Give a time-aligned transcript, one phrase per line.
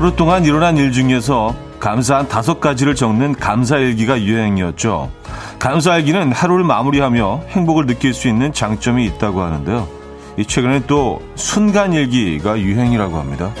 [0.00, 5.10] 하루 동안 일어난 일 중에서 감사한 다섯 가지를 적는 감사일기가 유행이었죠.
[5.58, 9.86] 감사일기는 하루를 마무리하며 행복을 느낄 수 있는 장점이 있다고 하는데요.
[10.38, 13.52] 이 최근에 또 순간일기가 유행이라고 합니다.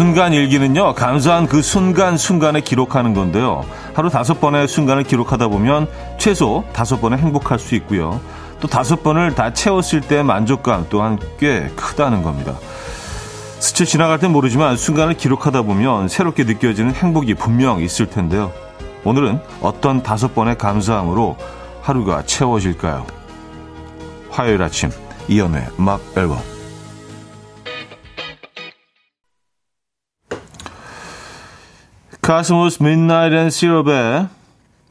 [0.00, 3.66] 순간 일기는요, 감사한 그 순간순간에 기록하는 건데요.
[3.92, 8.18] 하루 다섯 번의 순간을 기록하다 보면 최소 다섯 번에 행복할 수 있고요.
[8.60, 12.54] 또 다섯 번을 다 채웠을 때 만족감 또한 꽤 크다는 겁니다.
[13.58, 18.52] 스쳐 지나갈 땐 모르지만 순간을 기록하다 보면 새롭게 느껴지는 행복이 분명 있을 텐데요.
[19.04, 21.36] 오늘은 어떤 다섯 번의 감사함으로
[21.82, 23.06] 하루가 채워질까요?
[24.30, 24.88] 화요일 아침
[25.28, 26.38] 이연의 음악 앨범
[32.22, 34.28] 카스모스 midnight and syrup의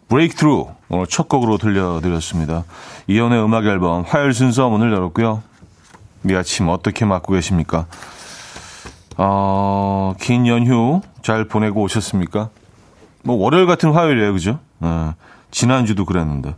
[0.08, 2.64] Breakthrough 오늘 첫 곡으로 들려드렸습니다.
[3.08, 5.44] 이연의 음악 앨범 화요일 순서 문을 열었고요.
[6.28, 7.86] 이 아침 어떻게 맞고 계십니까?
[9.18, 12.50] 어, 긴 연휴 잘 보내고 오셨습니까?
[13.24, 14.60] 뭐 월요일 같은 화요일이에요, 그죠?
[14.80, 15.14] 어,
[15.52, 16.56] 지난주도 그랬는데.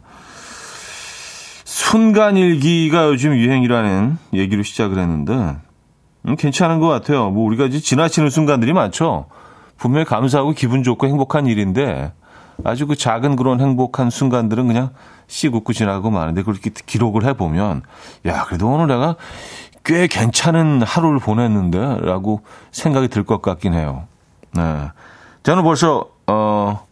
[1.65, 5.57] 순간일기가 요즘 유행이라는 얘기로 시작을 했는데
[6.27, 7.29] 음, 괜찮은 것 같아요.
[7.29, 9.25] 뭐 우리가 이제 지나치는 순간들이 많죠.
[9.81, 12.13] 분명히 감사하고 기분 좋고 행복한 일인데
[12.63, 14.91] 아주 그 작은 그런 행복한 순간들은 그냥
[15.25, 17.81] 씩 웃고 지나고 마는데 그렇게 기록을 해보면
[18.27, 19.15] 야 그래도 오늘 내가
[19.83, 24.03] 꽤 괜찮은 하루를 보냈는데 라고 생각이 들 것 같긴 해요.
[24.53, 24.89] 네.
[25.41, 26.85] 저는 벌써 어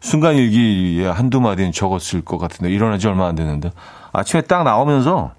[0.00, 3.70] 순간 일기에 한두 마디는 적었을 것 같은데 일어난 지 얼마 안 됐는데
[4.12, 5.32] 아침에 딱 나오면서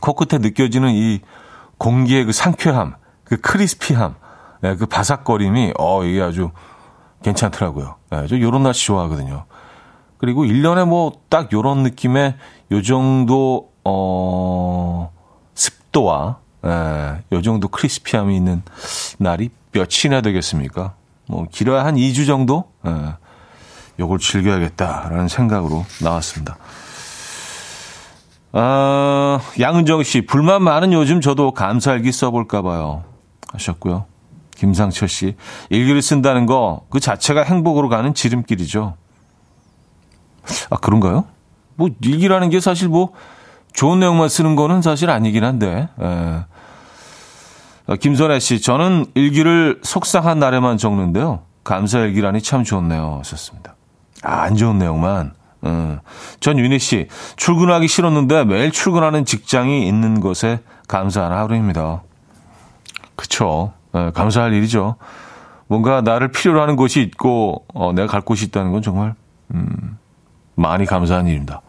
[0.00, 1.20] 코끝에 느껴지는 이
[1.78, 2.94] 공기의 그 상쾌함,
[3.24, 4.14] 그 크리스피함
[4.60, 6.50] 네, 그 바삭거림이, 어, 이게 아주
[7.22, 7.96] 괜찮더라고요.
[8.10, 9.44] 네, 저 요런 날씨 좋아하거든요.
[10.18, 12.34] 그리고 1년에 뭐 딱 요런 느낌의
[12.72, 15.12] 요 정도, 어,
[15.54, 18.62] 습도와, 예, 요 정도 크리스피함이 있는
[19.18, 20.94] 날이 몇이나 되겠습니까?
[21.28, 22.64] 뭐, 길어야 한 2주 정도?
[22.86, 23.14] 예,
[23.98, 26.56] 요걸 즐겨야겠다라는 생각으로 나왔습니다.
[28.52, 33.04] 아, 양은정 씨, 불만 많은 요즘 저도 감사일기 써볼까봐요.
[33.52, 34.06] 하셨고요.
[34.56, 35.36] 김상철 씨.
[35.70, 38.96] 일기를 쓴다는 거 그 자체가 행복으로 가는 지름길이죠.
[40.70, 41.24] 아, 그런가요?
[41.74, 43.12] 뭐, 일기라는 게 사실 뭐,
[43.72, 46.44] 좋은 내용만 쓰는 거는 사실 아니긴 한데, 예.
[47.88, 51.42] 아, 김선혜 씨, 저는 일기를 속상한 날에만 적는데요.
[51.64, 53.16] 감사 일기라니 참 좋네요.
[53.18, 53.74] 하셨습니다.
[54.22, 55.34] 아, 안 좋은 내용만.
[55.64, 55.98] 음.
[56.40, 62.02] 전 윤희 씨, 출근하기 싫었는데 매일 출근하는 직장이 있는 것에 감사하는 하루입니다.
[63.16, 63.72] 그쵸.
[63.96, 64.96] 네, 감사할 일이죠.
[65.68, 69.14] 뭔가 나를 필요로 하는 곳이 있고, 어, 내가 갈 곳이 있다는 건 정말,
[69.54, 69.98] 음,
[70.54, 71.62] 많이 감사한 일입니다.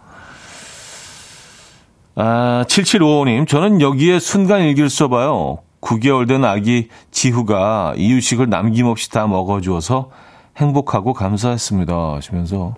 [2.15, 5.59] 아, 7755님, 저는 여기에 순간 일기를 써봐요.
[5.79, 10.09] 9개월 된 아기 지후가 이유식을 남김없이 다 먹어주어서
[10.57, 11.93] 행복하고 감사했습니다.
[12.15, 12.75] 하시면서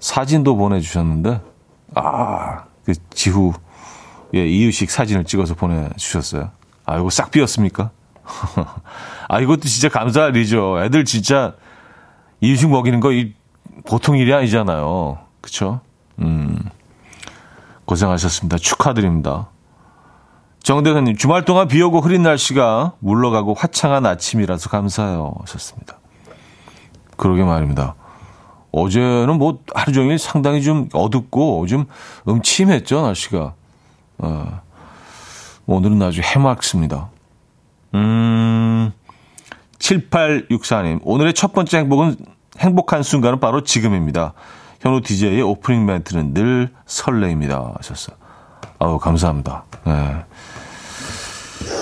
[0.00, 1.40] 사진도 보내주셨는데,
[1.94, 3.54] 아, 그 지후,
[4.34, 6.50] 예, 이유식 사진을 찍어서 보내주셨어요.
[6.84, 7.90] 아, 이거 싹 비었습니까?
[9.28, 10.82] 아, 이것도 진짜 감사할 일이죠.
[10.82, 11.54] 애들 진짜
[12.40, 13.34] 이유식 먹이는 거 이,
[13.86, 15.18] 보통 일이 아니잖아요.
[15.40, 15.80] 그쵸?
[16.20, 16.58] 음,
[17.84, 18.58] 고생하셨습니다.
[18.58, 19.48] 축하드립니다.
[20.62, 25.34] 정대현님, 주말 동안 비 오고 흐린 날씨가 물러가고 화창한 아침이라서 감사해요.
[25.40, 25.98] 하셨습니다.
[27.16, 27.94] 그러게 말입니다.
[28.72, 31.84] 어제는 뭐 하루 종일 상당히 좀 어둡고 좀
[32.26, 33.54] 음침했죠, 날씨가.
[34.18, 34.60] 어,
[35.66, 37.10] 오늘은 아주 해맑습니다.
[37.94, 38.92] 음,
[39.78, 41.00] 7864님.
[41.02, 42.16] 오늘의 첫 번째 행복은,
[42.58, 44.32] 행복한 순간은 바로 지금입니다.
[44.80, 47.72] 현우 DJ의 오프닝 멘트는 늘 설레입니다.
[47.76, 48.16] 하셨어요.
[48.78, 49.64] 아우, 감사합니다.
[49.86, 50.24] 네.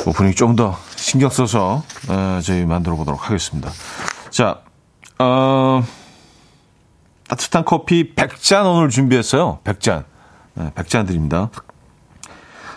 [0.06, 3.70] 오프닝 좀 더 신경 써서, 네, 저희 만들어 보도록 하겠습니다.
[4.31, 4.61] 자,
[5.19, 5.82] 어,
[7.29, 9.58] 따뜻한 커피 100잔 오늘 준비했어요.
[9.65, 10.05] 100잔.
[10.55, 11.49] 네, 100잔 드립니다.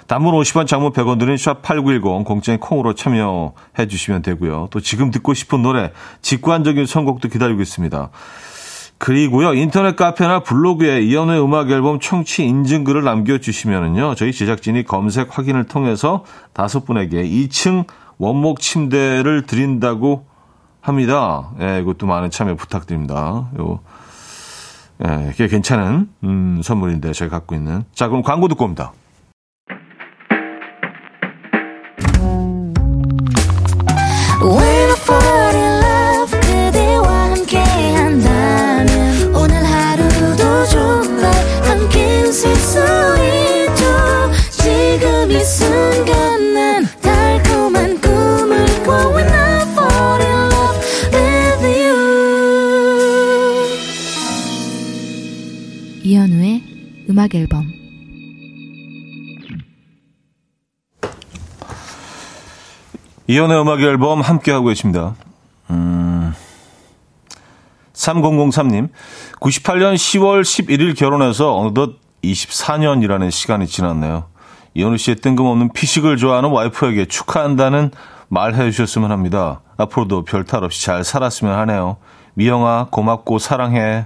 [0.07, 4.67] 단문 50원, 장문 100원 드는 샵8910 공짜인 콩으로 참여해 주시면 되고요.
[4.71, 5.91] 또 지금 듣고 싶은 노래,
[6.21, 8.09] 직관적인 선곡도 기다리고 있습니다.
[8.97, 15.65] 그리고요, 인터넷 카페나 블로그에 이연의 음악 앨범 청취 인증글을 남겨 주시면은요, 저희 제작진이 검색 확인을
[15.65, 16.23] 통해서
[16.53, 17.85] 다섯 분에게 2층
[18.17, 20.25] 원목 침대를 드린다고
[20.79, 21.49] 합니다.
[21.59, 23.49] 예, 이것도 많은 참여 부탁드립니다.
[23.59, 23.79] 요,
[25.03, 27.83] 예, 꽤 괜찮은, 음, 선물인데, 저희 갖고 있는.
[27.93, 28.93] 자, 그럼 광고 듣고 옵니다.
[57.15, 57.71] 음악 앨범
[63.27, 65.15] 이연의 음악 앨범 함께하고 계십니다.
[65.69, 66.33] 음,
[67.94, 68.89] 3003님,
[69.39, 74.25] 98년 10월 11일 결혼해서 어느덧 24년이라는 시간이 지났네요.
[74.73, 77.91] 이현우 씨의 뜬금없는 피식을 좋아하는 와이프에게 축하한다는
[78.27, 79.62] 말 해주셨으면 합니다.
[79.77, 81.95] 앞으로도 별탈 없이 잘 살았으면 하네요.
[82.33, 84.06] 미영아, 고맙고 사랑해.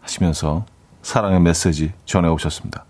[0.00, 0.64] 하시면서
[1.08, 2.84] 사랑의 메시지 전해 오셨습니다.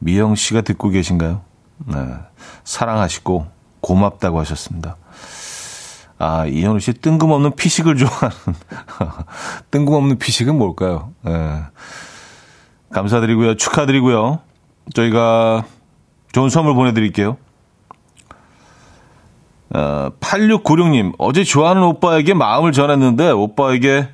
[0.00, 1.42] 미영 씨가 듣고 계신가요?
[1.86, 1.96] 네.
[2.64, 3.46] 사랑하시고
[3.80, 4.96] 고맙다고 하셨습니다.
[6.18, 8.36] 아, 이현우 씨 뜬금없는 피식을 좋아하는
[9.70, 11.12] 뜬금없는 피식은 뭘까요?
[11.22, 11.62] 네.
[12.90, 13.54] 감사드리고요.
[13.54, 14.40] 축하드리고요.
[14.92, 15.64] 저희가
[16.32, 17.36] 좋은 선물 보내드릴게요.
[19.72, 24.08] 어, 8696님, 어제 좋아하는 오빠에게 마음을 전했는데 오빠에게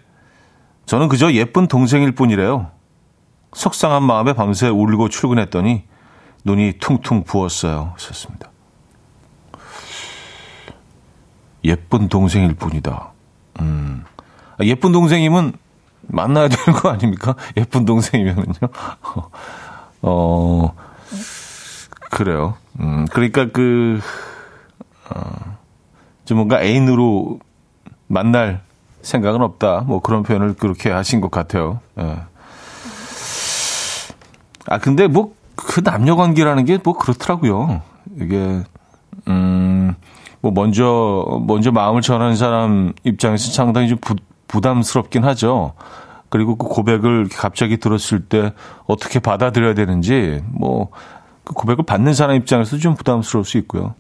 [0.85, 2.73] 저는 그저 예쁜 동생일 뿐이래요.
[3.53, 5.85] 속상한 마음에 밤새 울고 출근했더니
[6.45, 7.93] 눈이 퉁퉁 부었어요.
[7.95, 8.51] 하셨습니다.
[11.65, 13.11] 예쁜 동생일 뿐이다.
[13.61, 14.05] 음.
[14.59, 15.55] 아, 예쁜 동생이면
[16.03, 17.35] 만나야 되는 거 아닙니까?
[17.57, 18.55] 예쁜 동생이면은요.
[20.03, 20.75] 어,
[22.11, 22.55] 그래요.
[22.81, 24.01] 음, 그러니까 그,
[25.11, 25.57] 어,
[26.25, 27.41] 좀 뭔가 애인으로
[28.07, 28.63] 만날
[29.03, 29.81] 생각은 없다.
[29.81, 31.81] 뭐 그런 표현을 그렇게 하신 것 같아요.
[31.99, 32.19] 예.
[34.69, 37.83] 아, 근데 뭐, 그 남녀 관계라는 게 뭐 그렇더라고요.
[38.21, 38.63] 이게,
[39.29, 39.95] 음,
[40.41, 44.15] 뭐 먼저, 먼저 마음을 전하는 사람 입장에서 상당히 좀 부,
[44.47, 45.73] 부담스럽긴 하죠.
[46.31, 48.53] 그리고 그 고백을 갑자기 들었을 때
[48.87, 50.91] 어떻게 받아들여야 되는지, 뭐,
[51.45, 53.95] 그 고백을 받는 사람 입장에서 좀 부담스러울 수 있고요.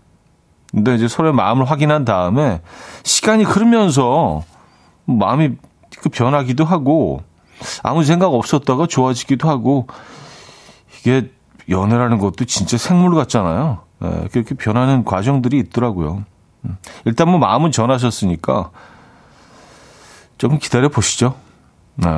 [0.70, 2.60] 근데 이제 서로의 마음을 확인한 다음에
[3.02, 4.42] 시간이 흐르면서
[5.06, 5.52] 마음이
[6.02, 7.22] 그 변하기도 하고
[7.82, 9.86] 아무 생각 없었다가 좋아지기도 하고
[11.00, 11.30] 이게
[11.68, 13.80] 연애라는 것도 진짜 생물 같잖아요.
[14.04, 16.24] 예, 그렇게 변하는 과정들이 있더라고요.
[16.64, 18.70] 음, 일단 뭐 마음은 전하셨으니까
[20.38, 21.34] 좀 기다려 보시죠.
[21.96, 22.08] 네.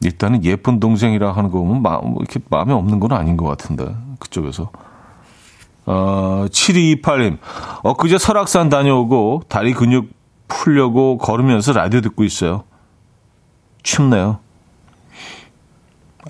[0.00, 3.96] 일단은 예쁜 동생이라 하는 거 보면 마음, 뭐 이렇게 마음에 없는 건 아닌 것 같은데,
[4.20, 4.70] 그쪽에서.
[5.86, 7.38] 어, 7228님,
[7.82, 10.10] 엊그제 설악산 다녀오고 다리 근육
[10.46, 12.64] 풀려고 걸으면서 라디오 듣고 있어요.
[13.82, 14.38] 춥네요.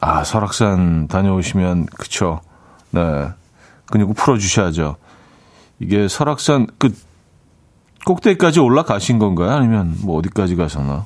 [0.00, 2.40] 아, 설악산 다녀오시면, 그쵸.
[2.90, 3.28] 네.
[3.86, 4.96] 근육 풀어주셔야죠.
[5.80, 6.94] 이게 설악산, 그,
[8.04, 9.50] 꼭대기까지 올라가신 건가요?
[9.50, 11.04] 아니면 뭐 어디까지 가셨나?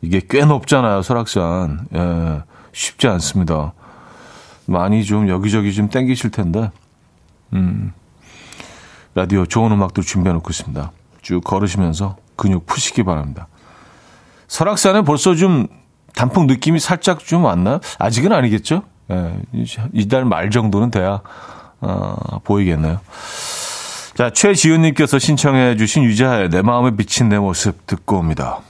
[0.00, 1.86] 이게 꽤 높잖아요, 설악산.
[1.94, 3.72] 예, 쉽지 않습니다.
[4.66, 6.70] 많이 좀 여기저기 좀 땡기실 텐데,
[7.52, 7.92] 음,
[9.14, 10.90] 라디오 좋은 음악도 준비해 놓고 있습니다.
[11.20, 13.46] 쭉 걸으시면서 근육 푸시기 바랍니다.
[14.48, 15.68] 설악산에 벌써 좀
[16.14, 17.80] 단풍 느낌이 살짝 좀 왔나요?
[17.98, 18.82] 아직은 아니겠죠?
[19.10, 19.34] 예,
[19.92, 21.20] 이달 말 정도는 돼야,
[21.80, 23.00] 어, 보이겠네요.
[24.16, 28.60] 자, 최지훈님께서 신청해 주신 유자의 내 마음에 비친 내 모습 듣고 옵니다.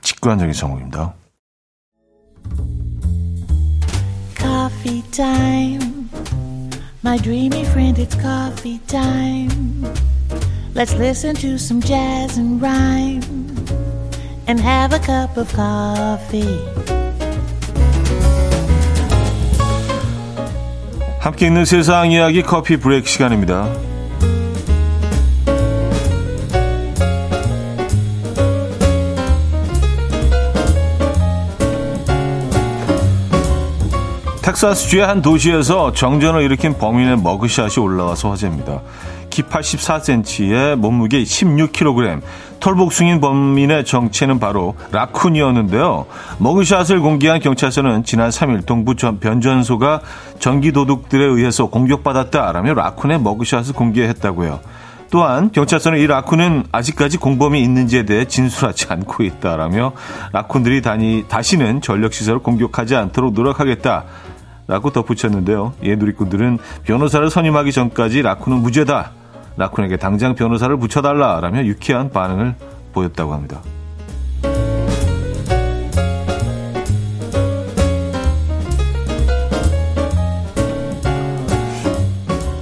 [0.00, 1.14] 직관적인 성공입니다.
[4.36, 6.08] Coffee time.
[7.04, 9.84] My dreamy friend, it's coffee time.
[10.74, 13.51] Let's listen to some jazz and rhyme
[14.46, 16.58] and have a cup of coffee.
[21.20, 23.68] 함께 있는 세상 이야기 커피 브레이크 시간입니다.
[34.42, 38.82] 텍사스주의 한 도시에서 정전을 일으킨 범인의 머그샷이 올라와서 화제입니다.
[39.32, 42.20] 키 84cm에 몸무게 16kg,
[42.60, 46.04] 털복숭인 범인의 정체는 바로 라쿤이었는데요.
[46.38, 50.02] 머그샷을 공개한 경찰서는 지난 3일 동부 변전소가
[50.38, 54.60] 전기도둑들에 의해서 공격받았다라며 라쿤의 머그샷을 공개했다고요.
[55.10, 59.92] 또한 경찰서는 이 라쿤은 아직까지 공범이 있는지에 대해 진술하지 않고 있다라며
[60.34, 64.04] 라쿤들이 다니, 다시는 전력시설을 공격하지 않도록 노력하겠다.
[64.68, 65.72] 라고 덧붙였는데요.
[65.82, 69.21] 이 누리꾼들은 변호사를 선임하기 전까지 라쿤은 무죄다.
[69.56, 72.54] 라쿤에게 당장 변호사를 붙여달라라며 유쾌한 반응을
[72.92, 73.60] 보였다고 합니다.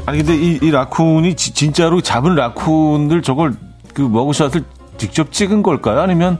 [0.06, 3.54] 아니 근데 이, 이 라쿤이 지, 진짜로 잡은 라쿤들 저걸
[3.94, 4.64] 그 머그샷을
[4.98, 6.00] 직접 찍은 걸까요?
[6.00, 6.36] 아니면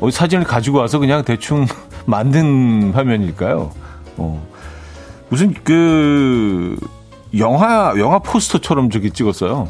[0.00, 1.66] 어디 사진을 가지고 와서 그냥 대충
[2.06, 3.72] 만든 화면일까요?
[4.18, 4.46] 어.
[5.28, 6.76] 무슨 그
[7.38, 9.68] 영화 영화 포스터처럼 저기 찍었어요.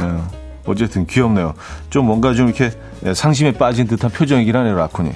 [0.00, 0.18] 네.
[0.66, 1.54] 어쨌든 귀엽네요.
[1.88, 2.70] 좀 뭔가 좀 이렇게
[3.14, 5.12] 상심에 빠진 듯한 표정이긴 하네요, 라쿤이.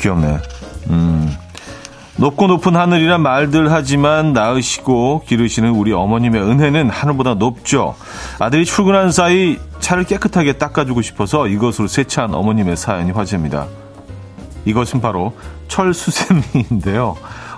[0.00, 0.38] 귀엽네.
[0.90, 1.36] 음.
[2.18, 7.94] 높고 높은 하늘이란 말들 하지만 낳으시고 기르시는 우리 어머님의 은혜는 하늘보다 높죠.
[8.38, 13.66] 아들이 출근한 사이 차를 깨끗하게 닦아주고 싶어서 이것으로 세차한 어머님의 사연이 화제입니다.
[14.64, 15.34] 이것은 바로
[15.68, 17.16] 철수세미인데요.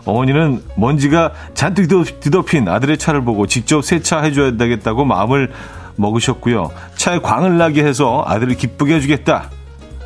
[0.08, 1.88] 어머니는 먼지가 잔뜩
[2.20, 5.52] 뒤덮인 아들의 차를 보고 직접 세차해줘야 되겠다고 마음을
[5.96, 6.70] 먹으셨고요.
[6.96, 9.50] 차에 광을 나게 해서 아들을 기쁘게 해주겠다.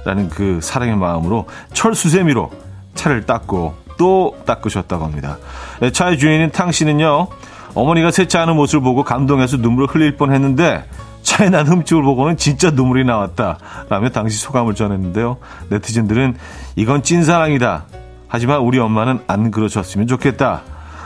[0.05, 2.51] 라는 그 사랑의 마음으로 철수세미로
[2.97, 5.39] 차를 닦고 또 닦으셨다고 합니다.
[5.81, 7.29] 네, 차의 주인인 탕 씨는요,
[7.75, 10.85] 어머니가 세차하는 모습을 보고 감동해서 눈물을 흘릴 뻔 했는데,
[11.23, 13.59] 차에 난 흠집을 보고는 진짜 눈물이 나왔다.
[13.89, 15.37] 라며 당시 소감을 전했는데요.
[15.69, 16.37] 네티즌들은
[16.75, 17.85] 이건 찐사랑이다.
[18.33, 20.62] 하지만 우리 엄마는 안 그러셨으면 좋겠다.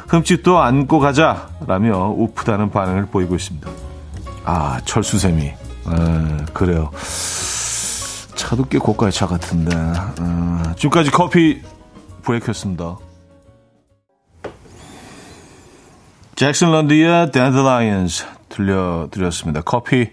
[0.06, 1.48] 흠집도 안고 가자.
[1.66, 3.68] 라며 우프다는 반응을 보이고 있습니다.
[4.44, 5.42] 아, 철수세미.
[5.42, 5.56] 에,
[6.54, 6.92] 그래요.
[8.36, 9.76] 차도 꽤 고가의 차 같은데.
[9.76, 11.62] 에, 지금까지 커피
[12.22, 12.96] 브레이크였습니다.
[16.36, 19.62] 잭슨 런드의 Dandelions 들려드렸습니다.
[19.62, 20.10] 커피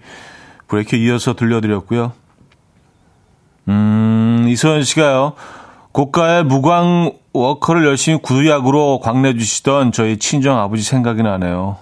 [0.68, 2.12] 브레이크 이어서 들려드렸고요.
[3.68, 5.36] 음, 이소연 씨가요.
[5.94, 11.78] 고가의 무광 워커를 열심히 구두약으로 광내 주시던 저희 친정 아버지 생각이 나네요.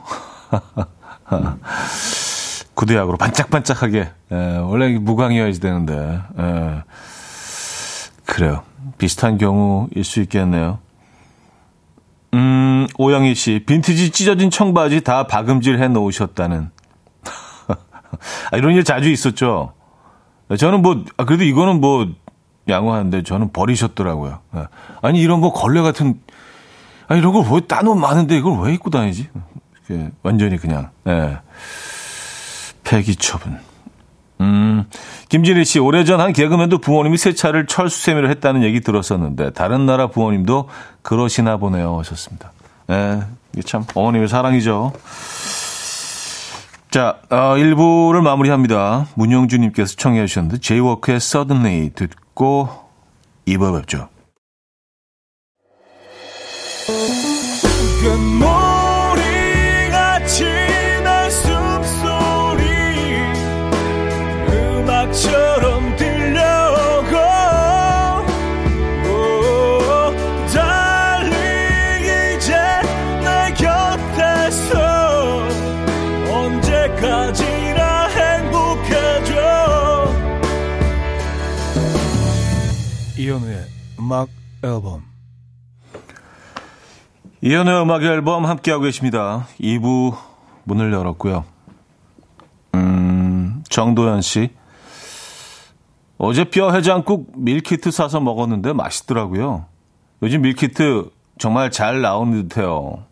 [2.75, 4.09] 구두약으로 반짝반짝하게.
[4.31, 6.21] 예, 원래 무광이어야지 되는데.
[6.37, 6.83] 예.
[8.25, 8.63] 그래요.
[8.97, 10.79] 비슷한 경우일 수 있겠네요.
[12.33, 16.69] 음, 오영희 씨, 빈티지 찢어진 청바지 다 박음질 해 놓으셨다는.
[18.51, 19.71] 아, 이런 일 자주 있었죠.
[20.57, 22.09] 저는 뭐, 아, 그래도 이거는 뭐,
[22.71, 24.39] 양호한데 저는 버리셨더라고요.
[24.55, 24.67] 예.
[25.01, 26.19] 아니, 이런 거 걸레 같은,
[27.07, 29.29] 아, 이런 걸 왜 따놓으면 많은데 이걸 왜 입고 다니지?
[30.23, 31.37] 완전히 그냥, 예.
[32.83, 33.59] 폐기 처분.
[34.39, 34.85] 음,
[35.29, 40.67] 김진희 씨, 오래전 한 개그맨도 부모님이 세차를 철수세미로 했다는 얘기 들었었는데, 다른 나라 부모님도
[41.03, 41.99] 그러시나 보네요.
[41.99, 42.51] 하셨습니다.
[42.89, 43.21] 예,
[43.53, 44.93] 이게 참 어머님의 사랑이죠.
[46.89, 49.07] 자, 어, 1부를 마무리합니다.
[49.15, 54.09] 문영주님께서 청해 주셨는데, 제이워크의 Suddenly 듣고 2부 뵙죠.
[83.17, 83.65] 이현우의
[83.99, 84.29] 음악
[84.63, 85.03] 앨범
[87.41, 89.47] 이현우의 음악 앨범 함께하고 계십니다.
[89.59, 90.15] 2부
[90.63, 91.43] 문을 열었고요.
[92.75, 94.51] 음, 정도현 씨.
[96.17, 99.65] 어제 뼈 해장국 밀키트 사서 먹었는데 맛있더라고요.
[100.21, 103.03] 요즘 밀키트 정말 잘 나오는 듯해요.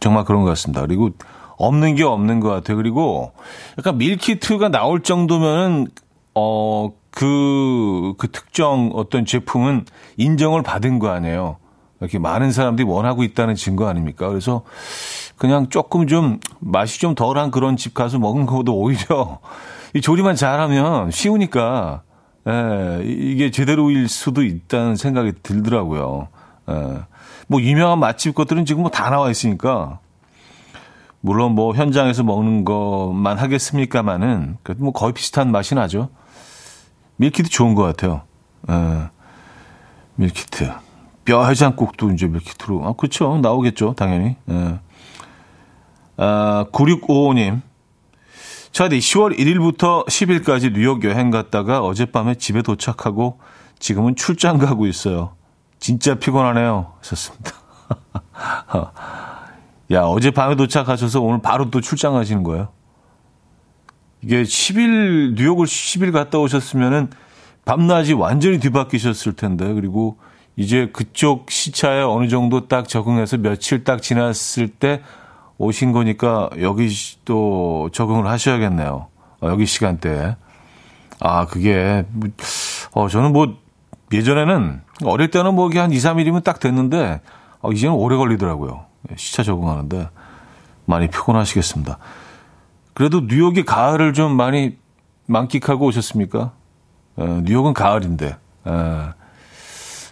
[0.00, 0.80] 정말 그런 것 같습니다.
[0.80, 1.10] 그리고
[1.58, 2.78] 없는 게 없는 것 같아요.
[2.78, 3.32] 그리고
[3.78, 5.88] 약간 밀키트가 나올 정도면은
[6.34, 9.86] 어 그, 그 특정 어떤 제품은
[10.16, 11.56] 인정을 받은 거 아니에요.
[12.00, 14.28] 이렇게 많은 사람들이 원하고 있다는 증거 아닙니까?
[14.28, 14.62] 그래서
[15.36, 19.40] 그냥 조금 좀 맛이 좀 덜한 그런 집 가서 먹은 것보다 오히려
[19.94, 22.02] 이 조리만 잘하면 쉬우니까
[22.48, 26.28] 예, 이게 제대로일 수도 있다는 생각이 들더라고요.
[26.70, 26.98] 예.
[27.48, 29.98] 뭐 유명한 맛집 것들은 지금 뭐 다 나와 있으니까
[31.20, 36.08] 물론 뭐 현장에서 먹는 것만 하겠습니까마는 그래도 뭐 거의 비슷한 맛이 나죠.
[37.20, 38.22] 밀키트 좋은 것 같아요.
[38.70, 39.10] 에,
[40.14, 40.72] 밀키트.
[41.26, 42.86] 뼈 해장국도 이제 밀키트로.
[42.86, 43.38] 아, 그쵸.
[43.42, 43.92] 나오겠죠.
[43.94, 44.36] 당연히.
[44.48, 44.78] 에.
[46.16, 47.60] 아, 9655님.
[48.72, 53.38] 차디 10월 1일부터 10일까지 뉴욕 여행 갔다가 어젯밤에 집에 도착하고
[53.78, 55.34] 지금은 출장 가고 있어요.
[55.78, 56.94] 진짜 피곤하네요.
[57.00, 57.52] 하셨습니다.
[59.92, 62.68] 야, 어젯밤에 도착하셔서 오늘 바로 또 출장 가시는 거예요?
[64.22, 67.10] 이게 10일, 뉴욕을 10일 갔다 오셨으면은
[67.64, 70.18] 밤낮이 완전히 뒤바뀌셨을 텐데, 그리고
[70.56, 75.02] 이제 그쪽 시차에 어느 정도 딱 적응해서 며칠 딱 지났을 때
[75.58, 76.88] 오신 거니까 여기
[77.24, 79.06] 또 적응을 하셔야겠네요.
[79.40, 80.36] 어, 여기 시간대에.
[81.20, 82.28] 아, 그게, 뭐,
[82.92, 83.58] 어, 저는 뭐,
[84.12, 87.20] 예전에는, 어릴 때는 뭐, 한 2, 3일이면 딱 됐는데,
[87.60, 88.86] 어, 이제는 오래 걸리더라고요.
[89.16, 90.08] 시차 적응하는데.
[90.86, 91.98] 많이 피곤하시겠습니다.
[93.00, 94.76] 그래도 뉴욕이 가을을 좀 많이
[95.24, 96.52] 만끽하고 오셨습니까?
[97.16, 98.36] 어, 뉴욕은 가을인데.
[98.66, 99.10] 어,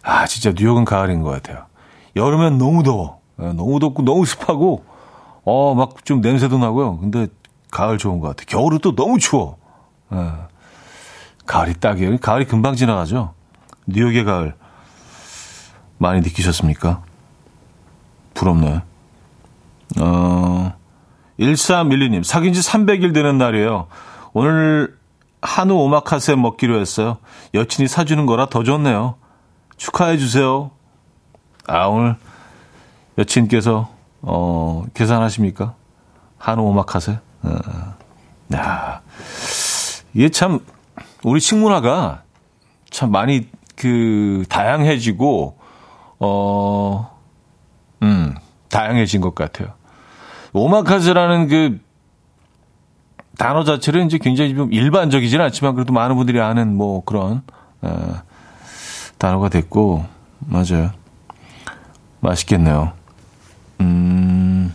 [0.02, 1.66] 아, 진짜 뉴욕은 가을인 것 같아요.
[2.16, 3.21] 여름엔 너무 더워.
[3.42, 4.87] 예, 너무 덥고 너무 습하고
[5.45, 6.97] 어 막 좀 냄새도 나고요.
[7.00, 7.26] 근데
[7.71, 8.47] 가을 좋은 것 같아요.
[8.47, 9.59] 겨울은 또 너무 추워.
[10.14, 10.33] 예.
[11.45, 12.16] 가을이 딱이에요.
[12.16, 13.35] 가을이 금방 지나가죠.
[13.85, 14.54] 뉴욕의 가을
[15.99, 17.02] 많이 느끼셨습니까?
[18.33, 18.80] 부럽네.
[20.00, 20.73] 어,
[21.38, 23.87] 1312님, 사귄 지 300일 되는 날이에요.
[24.33, 24.97] 오늘
[25.40, 27.18] 한우 오마카세 먹기로 했어요.
[27.54, 29.14] 여친이 사주는 거라 더 좋네요.
[29.76, 30.71] 축하해 주세요.
[31.66, 32.16] 아, 오늘
[33.18, 33.88] 여친께서,
[34.23, 35.75] 어, 계산하십니까?
[36.38, 37.18] 한우 오마카세?
[37.42, 37.59] 어,
[38.54, 39.02] 야,
[40.14, 40.61] 이게 참,
[41.23, 42.23] 우리 식문화가
[42.90, 45.57] 참 많이 그, 다양해지고,
[46.18, 47.18] 어,
[48.02, 48.35] 음,
[48.71, 49.77] 다양해진 것 같아요.
[50.58, 51.80] 오마카세라는 그
[53.38, 57.42] 단어 자체는 이제 굉장히 좀 일반적이지는 않지만 그래도 많은 분들이 아는 뭐 그런
[57.82, 58.22] 어,
[59.18, 60.04] 단어가 됐고
[60.40, 60.90] 맞아요.
[62.20, 62.92] 맛있겠네요.
[63.80, 64.74] 음.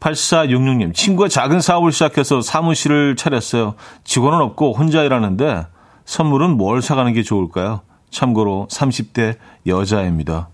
[0.00, 3.74] 8466님, 친구가 작은 사업을 시작해서 사무실을 차렸어요.
[4.04, 5.66] 직원은 없고 혼자 일하는데
[6.04, 7.80] 선물은 뭘 사가는 게 좋을까요?
[8.10, 9.36] 참고로 30대
[9.66, 10.48] 여자입니다.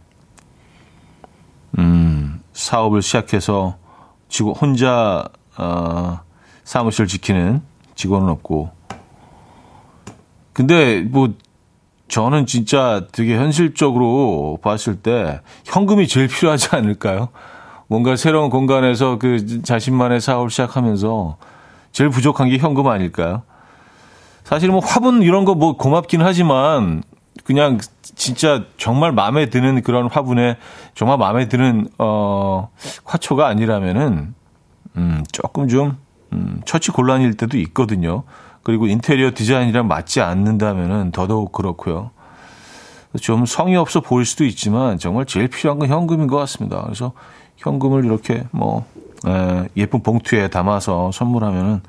[1.78, 3.76] 음, 사업을 시작해서
[4.33, 6.21] 직원 혼자 어,
[6.65, 7.61] 사무실 지키는
[7.95, 8.71] 직원은 없고.
[10.55, 11.35] 근데 뭐
[12.09, 17.29] 저는 진짜 되게 현실적으로 봤을 때 현금이 제일 필요하지 않을까요?
[17.89, 21.37] 뭔가 새로운 공간에서 그 자신만의 사업을 시작하면서
[21.93, 23.42] 제일 부족한 게 현금 아닐까요?
[24.45, 27.03] 사실 뭐 화분 이런 거 뭐 고맙긴 하지만
[27.45, 30.57] 그냥 진짜 정말 마음에 드는 그런 화분에
[30.95, 32.71] 정말 마음에 드는 어
[33.05, 34.35] 화초가 아니라면은
[34.97, 35.97] 음 조금 좀
[36.33, 38.25] 음, 처치 곤란일 때도 있거든요.
[38.62, 42.11] 그리고 인테리어 디자인이랑 맞지 않는다면은 더더욱 그렇고요.
[43.21, 46.83] 좀 성의 없어 보일 수도 있지만 정말 제일 필요한 건 현금인 것 같습니다.
[46.83, 47.12] 그래서
[47.59, 48.87] 현금을 이렇게 뭐
[49.27, 51.83] 에, 예쁜 봉투에 담아서 선물하면은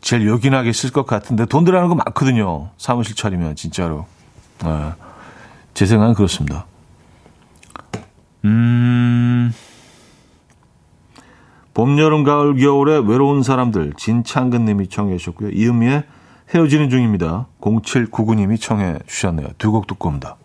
[0.00, 2.70] 제일 요긴하게 쓸 것 같은데 돈 들어가는 거 많거든요.
[2.76, 4.06] 사무실 차리면 진짜로.
[4.64, 4.92] 에,
[5.74, 6.66] 제 생각은 그렇습니다.
[8.44, 9.52] 음.
[11.74, 15.50] 봄, 여름, 가을, 겨울에 외로운 사람들 진창근 님이 청해 주셨고요.
[15.50, 16.04] 이음미의
[16.54, 17.46] 헤어지는 중입니다.
[17.60, 19.48] 0799님이 청해 주셨네요.
[19.58, 20.36] 두 곡 듣고 옵니다.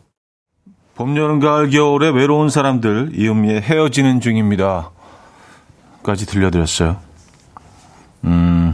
[0.95, 4.91] 봄, 여름, 가을, 겨울에 외로운 사람들 이음미의 헤어지는 중입니다.
[6.01, 6.97] 까지 들려드렸어요.
[8.23, 8.73] 음,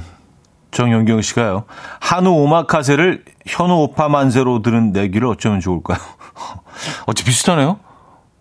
[0.74, 1.64] 정영경 씨가요.
[2.00, 5.98] 한우 오마카세를 현우 오파 만세로 들은 내기를 어쩌면 좋을까요?
[7.08, 7.80] 어찌 비슷하네요?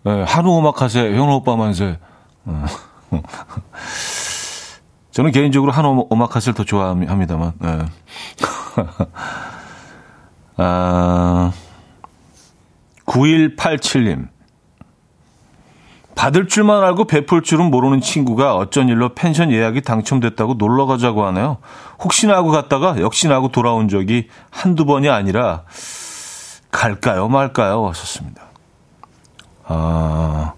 [0.03, 1.97] 네, 한우 오마카세, 현우 오빠 만세.
[2.45, 2.65] 어.
[5.11, 7.53] 저는 개인적으로 한우 오마카세를 더 좋아합니다만.
[7.59, 7.79] 네.
[10.57, 11.51] 아,
[13.05, 14.32] 9187님.
[16.15, 21.57] 받을 줄만 알고 베풀 줄은 모르는 친구가 어쩐 일로 펜션 예약이 당첨됐다고 놀러 가자고 하네요.
[21.99, 25.63] 혹시나 하고 갔다가 역시나 하고 돌아온 적이 한두 번이 아니라
[26.71, 28.41] 갈까요 말까요 왔었습니다.
[29.65, 30.53] 아,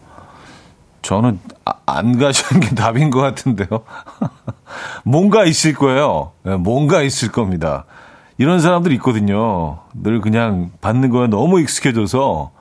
[1.02, 3.68] 저는 아, 안 가시는 게 답인 것 같은데요.
[5.04, 6.32] 뭔가 있을 거예요.
[6.44, 7.86] 네, 뭔가 있을 겁니다.
[8.38, 9.80] 이런 사람들 있거든요.
[9.94, 12.52] 늘 그냥 받는 거에 너무 익숙해져서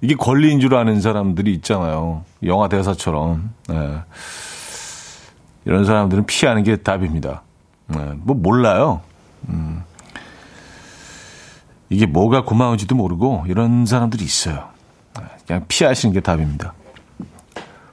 [0.00, 2.24] 이게 권리인 줄 아는 사람들이 있잖아요.
[2.44, 3.50] 영화 대사처럼.
[3.68, 3.98] 네.
[5.64, 7.42] 이런 사람들은 피하는 게 답입니다.
[7.88, 8.12] 네.
[8.16, 9.00] 뭐 몰라요.
[9.48, 9.82] 음.
[11.88, 14.68] 이게 뭐가 고마운지도 모르고 이런 사람들이 있어요.
[15.18, 15.24] 네.
[15.46, 16.74] 그냥 피하시는 게 답입니다.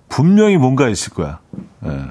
[0.09, 1.39] 분명히 뭔가 있을 거야.
[1.79, 2.05] 네.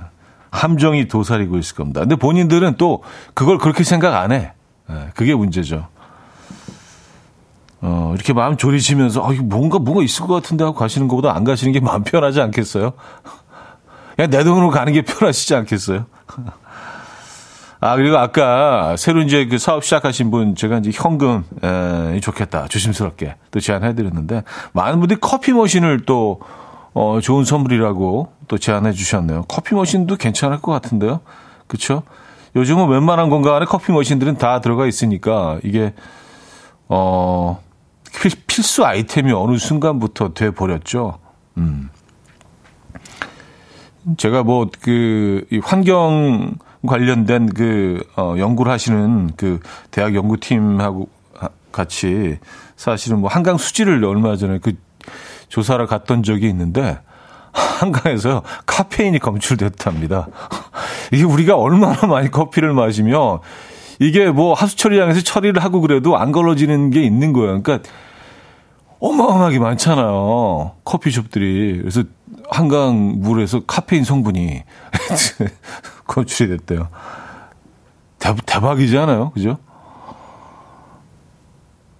[0.51, 2.01] 함정이 도사리고 있을 겁니다.
[2.01, 3.03] 근데 본인들은 또
[3.35, 4.53] 그걸 그렇게 생각 안 해.
[4.89, 5.09] 네.
[5.15, 5.89] 그게 문제죠.
[7.83, 11.73] 어, 이렇게 마음 졸이시면서, 아, 뭔가, 뭔가 있을 것 같은데 하고 가시는 것보다 안 가시는
[11.73, 12.93] 게 마음 편하지 않겠어요?
[14.15, 16.07] 그냥 내 돈으로 가는 게 편하시지 않겠어요?
[17.81, 22.69] 아, 그리고 아까 새로 이제 그 사업 시작하신 분, 제가 이제 현금, 에, 좋겠다.
[22.69, 26.41] 조심스럽게 또 제안해드렸는데, 많은 분들이 커피 머신을 또,
[26.95, 29.47] 어, 좋은 선물이라고 또 제안해 주셨네요.
[29.49, 31.21] 커피 머신도 괜찮을 것 같은데요?
[31.67, 32.05] 그쵸?
[32.55, 35.95] 요즘은 웬만한 공간에 커피 머신들은 다 들어가 있으니까, 이게,
[36.89, 37.61] 어,
[38.47, 41.19] 필수 아이템이 어느 순간부터 돼 버렸죠.
[41.57, 41.91] 음.
[44.17, 46.55] 제가 뭐 그 환경
[46.87, 51.09] 관련된 그 어, 연구를 하시는 그 대학 연구팀하고
[51.71, 52.39] 같이
[52.77, 54.73] 사실은 뭐 한강 수질을 얼마 전에 그
[55.49, 56.99] 조사를 갔던 적이 있는데
[57.53, 60.29] 한강에서 카페인이 검출됐답니다.
[61.13, 63.41] 이게 우리가 얼마나 많이 커피를 마시면
[64.03, 67.63] 이게 뭐 하수 처리장에서 처리를 하고 그래도 안 걸러지는 게 있는 거예요.
[67.63, 67.89] 그러니까
[68.99, 70.73] 어마어마하게 많잖아요.
[70.85, 71.79] 커피숍들이.
[71.79, 72.03] 그래서
[72.51, 74.63] 한강 물에서 카페인 성분이
[76.07, 76.89] 검출이 됐대요.
[78.19, 79.31] 대, 대박이지 않아요?
[79.31, 79.59] 그죠?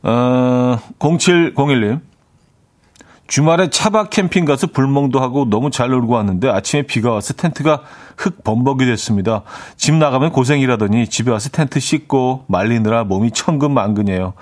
[0.03, 2.01] 어, 0701님.
[3.33, 7.81] 주말에 차박 캠핑 가서 불멍도 하고 너무 잘 놀고 왔는데 아침에 비가 와서 텐트가
[8.19, 9.41] 흙 범벅이 됐습니다.
[9.79, 14.35] 집 나가면 고생이라더니 집에 와서 텐트 씻고 말리느라 몸이 천근만근해요.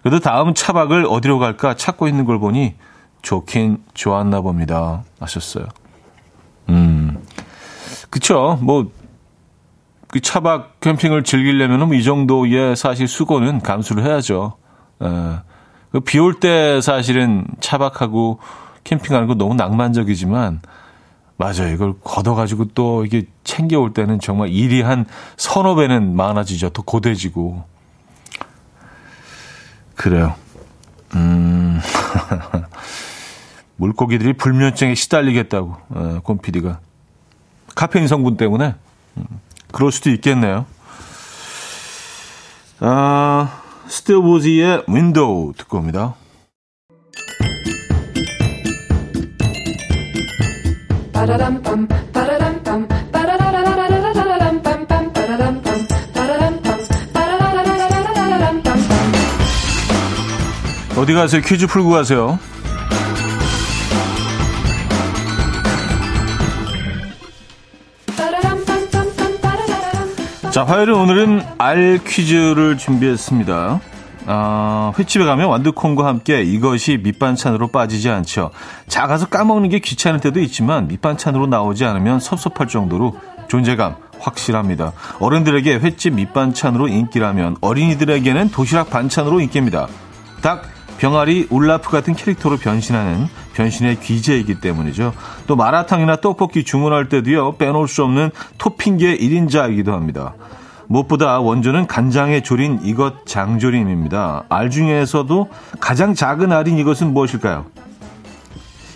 [0.00, 2.76] 그래도 다음 차박을 어디로 갈까 찾고 있는 걸 보니
[3.20, 5.02] 좋긴 좋았나 봅니다.
[5.20, 5.66] 하셨어요.
[6.70, 7.22] 음,
[8.08, 8.58] 그쵸.
[8.62, 8.90] 뭐,
[10.08, 14.54] 그 차박 캠핑을 즐기려면 이 정도의 사실 수고는 감수를 해야죠.
[15.92, 18.38] 그 비 올 때 사실은 차박하고
[18.84, 20.60] 캠핑하는 거 너무 낭만적이지만
[21.36, 21.68] 맞아요.
[21.72, 25.06] 이걸 걷어가지고 또 이게 챙겨올 때는 정말 일이 한
[25.38, 26.68] 서너 배는 많아지죠.
[26.70, 27.64] 더 고대지고.
[29.96, 30.34] 그래요.
[31.14, 31.80] 음.
[33.76, 36.80] 물고기들이 불면증에 시달리겠다고, 어, 곰피디가.
[37.74, 38.74] 카페인 성분 때문에.
[39.16, 39.24] 음,
[39.72, 40.66] 그럴 수도 있겠네요.
[42.80, 43.59] 아,
[43.90, 46.14] 스티브지의 Window 듣고 옵니다.
[60.96, 61.42] 어디 가세요?
[61.42, 62.38] 퀴즈 풀고 가세요.
[70.60, 73.80] 자, 화요일은 오늘은 알 퀴즈를 준비했습니다.
[74.26, 78.50] 아, 횟집에 가면 완두콩과 함께 이것이 밑반찬으로 빠지지 않죠.
[78.86, 83.18] 작아서 까먹는 게 귀찮을 때도 있지만 밑반찬으로 나오지 않으면 섭섭할 정도로
[83.48, 84.92] 존재감 확실합니다.
[85.18, 89.88] 어른들에게 횟집 밑반찬으로 인기라면 어린이들에게는 도시락 반찬으로 인기입니다.
[90.42, 90.64] 닭,
[90.98, 93.28] 병아리, 울라프 같은 캐릭터로 변신하는
[93.60, 95.12] 변신의 귀재이기 때문이죠.
[95.46, 100.34] 또 마라탕이나 떡볶이 주문할 때도요, 빼놓을 수 없는 토핑계 1인자이기도 합니다.
[100.86, 104.44] 무엇보다 원조는 간장에 졸인 이것 장조림입니다.
[104.48, 107.66] 알 중에서도 가장 작은 알인 이것은 무엇일까요?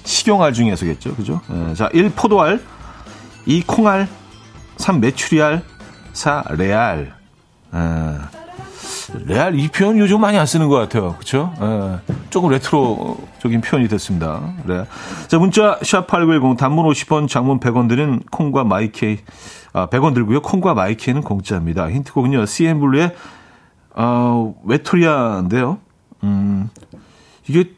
[0.04, 1.14] 식용알 중에서겠죠.
[1.14, 1.40] 그죠?
[1.52, 2.10] 예, 자, 1.
[2.10, 2.60] 포도알
[3.46, 3.62] 2.
[3.66, 4.08] 콩알
[4.78, 5.00] 3.
[5.00, 5.62] 메추리알
[6.14, 6.44] 4.
[6.56, 7.14] 레알
[7.74, 8.33] 예.
[9.26, 11.14] 레알 이 표현 요즘 많이 안 쓰는 것 같아요.
[11.14, 11.52] 그렇죠?
[11.60, 14.54] 예, 조금 레트로적인 표현이 됐습니다.
[14.64, 14.84] 네.
[15.28, 19.18] 자, 문자 샵8910 단문 50원, 장문 100원 드는 콩과 마이케이
[19.72, 20.40] 아, 100원 들고요.
[20.42, 21.90] 콩과 마이케이는 공짜입니다.
[21.90, 22.46] 힌트곡은요.
[22.46, 23.14] CN블루의
[23.96, 25.78] 어, 외톨이야인데요.
[26.22, 26.70] 음.
[27.48, 27.70] 이게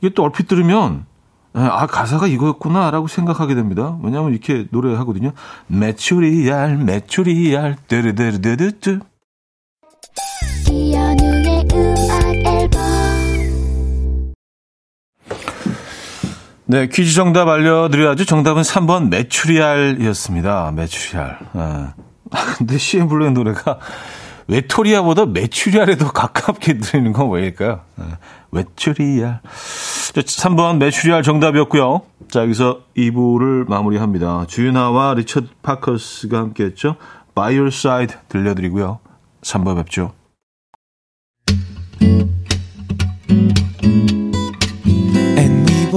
[0.00, 1.06] 이게 또 얼핏 들으면
[1.52, 3.98] 아, 가사가 이거였구나라고 생각하게 됩니다.
[4.02, 5.32] 왜냐하면 이렇게 노래하거든요.
[5.66, 7.76] 메추리알, 메추리알.
[7.90, 9.00] 이
[16.70, 18.24] 네, 퀴즈 정답 알려드려야죠.
[18.24, 20.70] 정답은 3번 메추리알이었습니다.
[20.70, 21.38] 메추리알.
[21.54, 21.94] 아,
[22.56, 23.80] 근데 CN블루의 노래가
[24.46, 27.80] 외토리아보다 메추리알에 더 가깝게 들리는 건 왜일까요?
[27.96, 28.18] 아,
[28.52, 29.40] 외추리알.
[29.42, 32.02] 3번 메추리알 정답이었고요.
[32.30, 34.44] 자, 여기서 2부를 마무리합니다.
[34.46, 36.94] 주윤아와 리처드 파커스가 함께했죠.
[37.34, 39.00] By Your Side 들려드리고요.
[39.42, 40.12] 3번 뵙죠.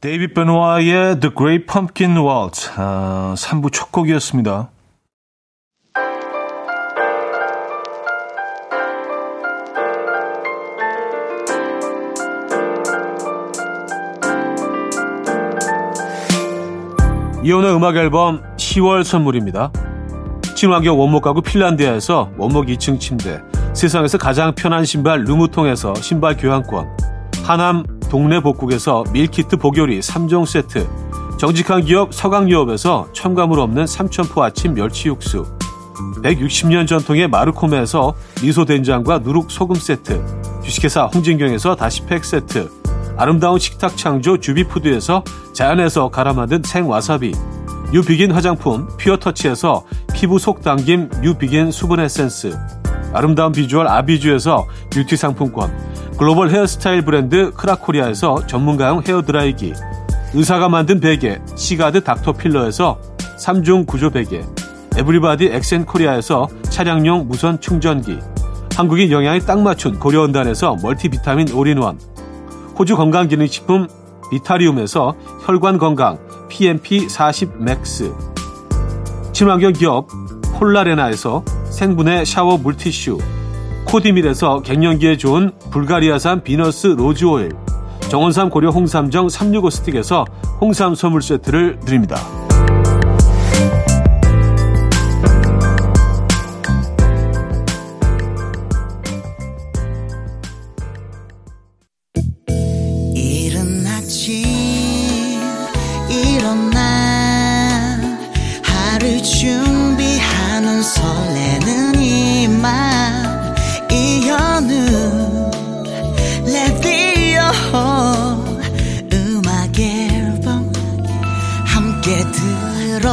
[0.00, 4.70] 데이비 베노아의 The Great Pumpkin Waltz 아, 3부 첫 곡이었습니다.
[17.42, 19.72] 이현우의 음악 앨범 10월 선물입니다.
[20.54, 23.40] 친환경 원목 가구 핀란드에서 원목 2층 침대,
[23.74, 26.86] 세상에서 가장 편한 신발 르무통에서 신발 교환권,
[27.44, 30.88] 하남 동네 복국에서 밀키트 복요리 3종 세트,
[31.38, 35.44] 정직한 기업 서강유업에서 첨가물 없는 삼천포 아침 멸치 육수,
[36.22, 40.24] 160년 전통의 마르코메에서 미소된장과 누룩소금 세트,
[40.64, 42.70] 주식회사 홍진경에서 다시팩 세트,
[43.18, 47.32] 아름다운 식탁 창조 주비푸드에서 자연에서 갈아 만든 생와사비,
[47.92, 52.56] 뉴비긴 화장품 피어터치에서 피부 속 당김 뉴비긴 수분 에센스,
[53.12, 55.72] 아름다운 비주얼 아비주에서 뷰티 상품권,
[56.18, 59.72] 글로벌 헤어스타일 브랜드 크라코리아에서 전문가용 헤어드라이기,
[60.34, 62.98] 의사가 만든 베개 시가드 닥터필러에서
[63.38, 64.44] 3중 구조 베개,
[64.96, 68.18] 에브리바디 엑센코리아에서 차량용 무선 충전기,
[68.76, 71.98] 한국인 영양에 딱 맞춘 고려원단에서 멀티비타민 올인원,
[72.78, 73.88] 호주 건강기능식품
[74.30, 75.14] 비타리움에서
[75.46, 76.18] 혈관 건강
[76.48, 78.12] PMP40 맥스,
[79.32, 80.08] 친환경 기업
[80.58, 81.44] 폴라레나에서
[81.78, 83.18] 생분해 샤워 물티슈,
[83.84, 87.52] 코디밀에서 갱년기에 좋은 불가리아산 비너스 로즈 오일,
[88.10, 90.24] 정원삼 고려 홍삼정 365 스틱에서
[90.60, 92.16] 홍삼 선물 세트를 드립니다.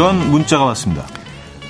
[0.00, 1.04] 이런 문자가 왔습니다.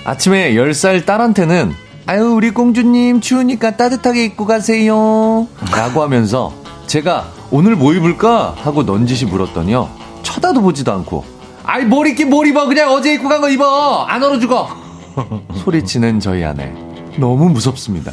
[0.04, 1.74] 아침에 10살 딸한테는
[2.06, 5.48] 아유 우리 공주님 추우니까 따뜻하게 입고 가세요.
[5.72, 6.54] 라고 하면서
[6.86, 8.54] 제가 오늘 뭐 입을까?
[8.56, 9.90] 하고 넌지시 물었더니요.
[10.22, 11.24] 쳐다도 보지도 않고.
[11.64, 12.66] 아이 뭘 입긴 뭘 입어?
[12.66, 14.04] 그냥 어제 입고 간 거 입어.
[14.04, 14.68] 안 얼어 죽어.
[15.64, 16.72] 소리치는 저희 아내.
[17.16, 18.12] 너무 무섭습니다.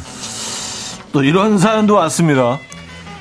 [1.12, 2.58] 또 이런 사연도 왔습니다.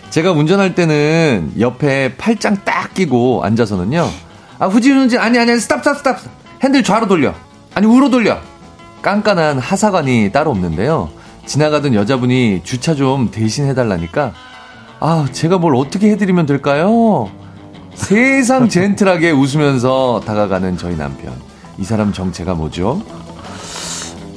[0.09, 4.09] 제가 운전할 때는 옆에 팔짱 딱 끼고 앉아서는요.
[4.57, 6.46] 아, 후진, 후진, 아니, 아니, 스탑, 스탑, 스탑.
[6.63, 7.33] 핸들 좌로 돌려.
[7.75, 8.37] 아니, 우로 돌려.
[9.01, 11.09] 깐깐한 하사관이 따로 없는데요.
[11.45, 14.33] 지나가던 여자분이 주차 좀 대신 해달라니까.
[14.99, 17.29] 아, 제가 뭘 어떻게 해드리면 될까요?
[17.93, 21.33] 세상 gentle하게 웃으면서 다가가는 저희 남편.
[21.77, 23.01] 이 사람 정체가 뭐죠?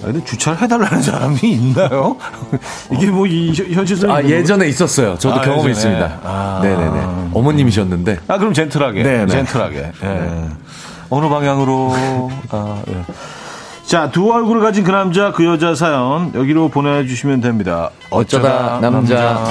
[0.02, 2.16] 아, 근데 주차를 해달라는 사람이 있나요?
[2.92, 4.14] 이게 뭐, 이, 현실적인.
[4.14, 5.16] 아, 예전에 있었어요.
[5.18, 5.94] 저도 아, 경험이 예전에?
[5.96, 6.20] 있습니다.
[6.22, 6.61] 아.
[6.62, 7.30] 네네네.
[7.35, 8.18] 어머님이셨는데.
[8.28, 9.02] 아, 그럼 젠틀하게.
[9.02, 9.26] 네, 네.
[9.26, 9.92] 젠틀하게.
[10.04, 10.48] 예.
[11.11, 11.92] 어느 방향으로.
[12.51, 13.05] 아, 예.
[13.85, 17.90] 자, 두 얼굴을 가진 그 남자, 그 여자 사연 여기로 보내주시면 됩니다.
[18.11, 19.44] 어쩌다 남자.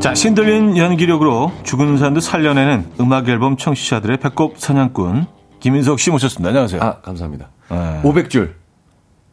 [0.00, 5.26] 자, 신들린 연기력으로 죽은 사람들 살려내는 음악 앨범 청취자들의 배꼽 사냥꾼
[5.60, 6.48] 김인석 씨 모셨습니다.
[6.50, 6.80] 안녕하세요.
[6.80, 7.50] 아, 감사합니다.
[7.70, 8.00] 네.
[8.04, 8.52] 500줄,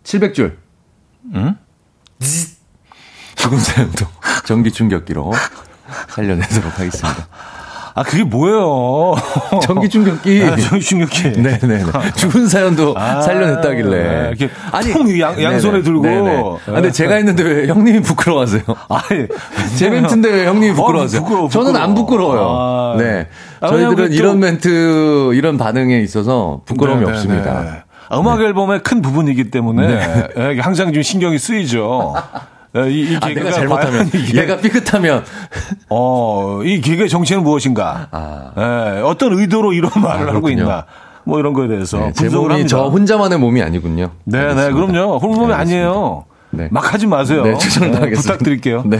[0.04, 0.54] 700줄.
[1.36, 1.56] 응?
[3.36, 4.06] 죽은 사연도
[4.46, 5.32] 전기 충격기로
[6.10, 7.28] 살려내도록 하겠습니다.
[7.96, 9.14] 아, 그게 뭐예요?
[9.62, 10.44] 전기 충격기.
[10.44, 11.30] 아, 전기 충격기.
[11.42, 11.84] 네네네.
[12.18, 13.90] 죽은 사연도 아, 살려냈다길래.
[14.04, 14.50] 네, 이렇게
[14.94, 16.02] 통 양- 양손에 들고.
[16.02, 16.38] 네네.
[16.40, 18.64] 아, 근데 제가 했는데 왜 형님이 부끄러워하세요?
[18.90, 19.28] 아니,
[19.78, 21.22] 제 멘트인데 왜 형님이 부끄러워하세요?
[21.22, 22.32] 어, 부끄러워, 저는 안 부끄러워.
[22.32, 22.58] 부끄러워요.
[22.60, 22.98] 아.
[22.98, 23.28] 네.
[23.62, 27.83] 아, 저희들은 또- 이런 멘트, 이런 반응에 있어서 부끄러움이 네, 네, 없습니다.
[28.10, 28.16] 네.
[28.16, 30.28] 아, 음악 앨범의 큰 부분이기 때문에 네.
[30.38, 32.14] 예, 항상 좀 신경이 쓰이죠.
[32.76, 35.24] 예, 이, 이 아, 내가 잘못하면, 이게- 얘가 삐끗하면,
[35.90, 38.08] 어, 이 개그의 정체는 무엇인가?
[38.12, 38.52] 아.
[38.98, 40.64] 예, 어떤 의도로 이런 말을 하고 그렇군요.
[40.64, 40.86] 있나?
[41.26, 42.68] 뭐 이런 거에 대해서 네, 제 분석을 몸이 합니다.
[42.78, 44.10] 저 혼자만의 몸이 아니군요.
[44.26, 44.72] 네, 네.
[44.72, 45.18] 그럼요.
[45.20, 46.26] 홀몸이 네, 아니에요.
[46.50, 46.68] 네.
[46.72, 47.44] 막 하지 마세요.
[47.44, 48.00] 네, 다하겠습니다.
[48.22, 48.84] 부탁드릴게요.
[48.86, 48.98] 네.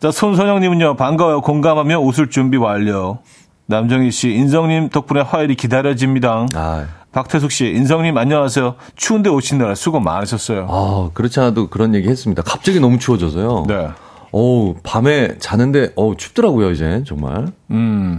[0.00, 1.40] 자, 손선영님은요, 반가워요.
[1.40, 3.18] 공감하며 웃을 준비 완료.
[3.66, 6.46] 남정희 씨, 인성님 덕분에 화요일이 기다려집니다.
[6.54, 6.84] 아,
[7.16, 8.74] 박태숙 씨, 인성님 안녕하세요.
[8.94, 10.66] 추운데 오시느라 수고 많으셨어요.
[10.68, 12.42] 아, 그렇지 않아도 그런 얘기 했습니다.
[12.42, 13.64] 갑자기 너무 추워져서요.
[13.66, 13.88] 네.
[14.32, 17.46] 어우, 밤에 자는데, 어우, 춥더라고요, 이제, 정말.
[17.70, 18.18] 음.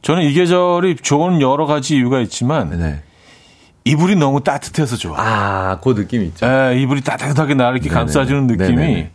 [0.00, 3.02] 저는 이 계절이 좋은 여러 가지 이유가 있지만 네.
[3.84, 5.16] 이불이 너무 따뜻해서 좋아.
[5.18, 6.46] 아, 그 느낌 있죠.
[6.46, 8.00] 에, 이불이 따뜻하게 나를 이렇게 네네.
[8.00, 9.10] 감싸주는 느낌이 네네.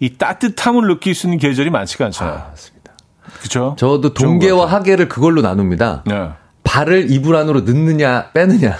[0.00, 2.34] 이 따뜻함을 느낄 수 있는 계절이 많지가 않잖아요.
[2.34, 2.92] 아, 맞습니다.
[3.38, 3.74] 그렇죠?
[3.78, 6.02] 저도 동계와 하계를 그걸로 나눕니다.
[6.04, 6.28] 네.
[6.74, 8.76] 발을 이불 안으로 넣느냐, 빼느냐.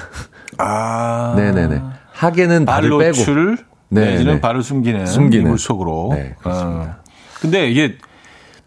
[0.59, 1.35] 아.
[1.37, 1.81] 네네네.
[2.13, 2.99] 하계는 발을 빼고.
[2.99, 4.11] 발로출 네네.
[4.11, 5.47] 내지는 발을 숨기는, 숨기는.
[5.47, 6.11] 이불 속으로.
[6.13, 6.81] 네, 그렇습니다.
[6.81, 6.95] 어.
[7.41, 7.97] 근데 이게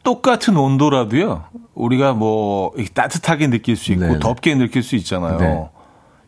[0.04, 1.44] 똑같은 온도라도요.
[1.74, 4.20] 우리가 뭐 따뜻하게 느낄 수 있고 네네.
[4.20, 5.38] 덥게 느낄 수 있잖아요.
[5.38, 5.70] 네.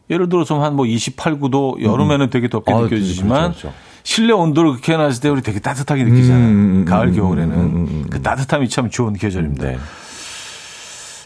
[0.10, 3.74] 예를 들어서 한뭐 28, 9도 여름에는 되게 덥게 아, 느껴지지만 그렇죠, 그렇죠.
[4.04, 6.46] 실내 온도를 그렇게 해놨을 때 우리 되게 따뜻하게 느끼잖아요.
[6.46, 9.68] 음, 음, 음, 가을 음, 겨울에는 음, 음, 음, 그 따뜻함이 참 좋은 계절입니다.
[9.68, 9.78] 네.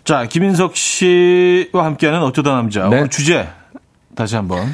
[0.03, 2.97] 자 김인석 씨와 함께하는 어쩌다 남자 네.
[2.97, 3.47] 오늘 주제
[4.15, 4.67] 다시 한번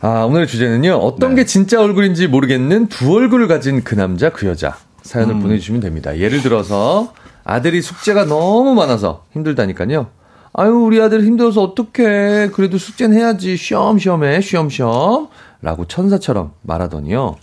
[0.00, 0.94] 아, 오늘의 주제는요.
[0.94, 1.42] 어떤 네.
[1.42, 4.76] 게 진짜 얼굴인지 모르겠는 두 얼굴을 가진 그 남자, 그 여자.
[5.02, 6.18] 사연을 보내주시면 됩니다.
[6.18, 7.12] 예를 들어서
[7.44, 10.08] 아들이 숙제가 너무 많아서 힘들다니까요.
[10.54, 12.48] 아유, 우리 아들 힘들어서 어떡해.
[12.52, 13.56] 그래도 숙제는 해야지.
[13.56, 14.40] 쉬엄쉬엄 해.
[14.40, 15.28] 쉬엄쉬엄.
[15.60, 17.36] 라고 천사처럼 말하더니요.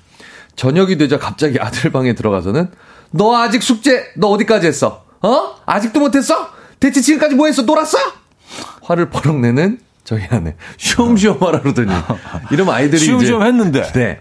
[0.58, 2.72] 저녁이 되자 갑자기 아들 방에 들어가서는
[3.12, 5.06] 너 아직 숙제 너 어디까지 했어?
[5.22, 5.56] 어?
[5.66, 6.50] 아직도 못했어?
[6.80, 7.62] 대체 지금까지 뭐 했어?
[7.64, 7.98] 놀았어?
[8.84, 11.92] 화를 버럭 내는 저희 아내 쉬엄쉬엄 하라 그러더니
[12.52, 13.84] 이러면 아이들이 이제 했는데.
[13.94, 14.20] 네.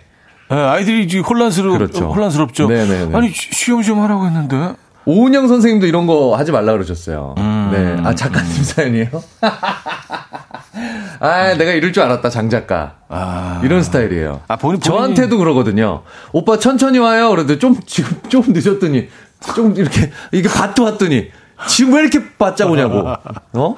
[0.50, 2.10] 예, 아이들이 지금 혼란스러, 그렇죠.
[2.10, 2.68] 혼란스럽죠.
[2.68, 3.16] 네네네.
[3.16, 4.74] 아니, 시- 시험시험 하라고 했는데.
[5.04, 7.34] 오은영 선생님도 이런 거 하지 말라 그러셨어요.
[7.38, 7.70] 음.
[7.72, 8.02] 네.
[8.08, 9.08] 아, 작가님 사연이에요?
[11.20, 12.96] 아, 내가 이럴 줄 알았다, 장 작가.
[13.08, 13.60] 아.
[13.64, 14.42] 이런 스타일이에요.
[14.48, 16.02] 아, 본인- 본인이- 저한테도 그러거든요.
[16.32, 17.30] 오빠 천천히 와요.
[17.30, 19.08] 그래도 좀, 지금 좀 늦었더니,
[19.54, 21.30] 좀 이렇게, 이게 밭도 왔더니,
[21.66, 23.04] 지금 왜 이렇게 바짝 오냐고.
[23.54, 23.74] 어?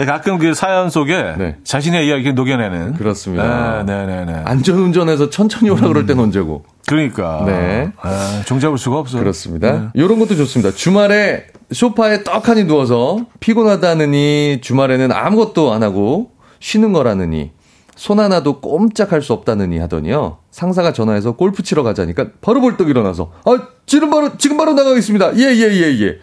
[0.00, 1.56] 예, 가끔 그 사연 속에 네.
[1.64, 2.94] 자신의 이야기를 녹여내는.
[2.94, 3.82] 그렇습니다.
[3.82, 4.24] 네, 네, 네.
[4.32, 4.42] 네.
[4.44, 6.64] 안전운전해서 천천히 오라 그럴 땐 언제고.
[6.86, 7.42] 그러니까.
[7.44, 7.90] 네.
[8.00, 9.20] 아, 종잡을 수가 없어요.
[9.20, 9.90] 그렇습니다.
[9.96, 10.70] 요런 것도 좋습니다.
[10.74, 17.50] 주말에 소파에 떡하니 누워서 피곤하다느니 주말에는 아무것도 안 하고 쉬는 거라느니
[17.96, 20.38] 손 하나도 꼼짝할 수 없다느니 하더니요.
[20.52, 25.36] 상사가 전화해서 골프 치러 가자니까 바로 벌떡 일어나서 아 지금 바로 지금 바로 나가겠습니다.
[25.36, 26.18] 예 예 예 예,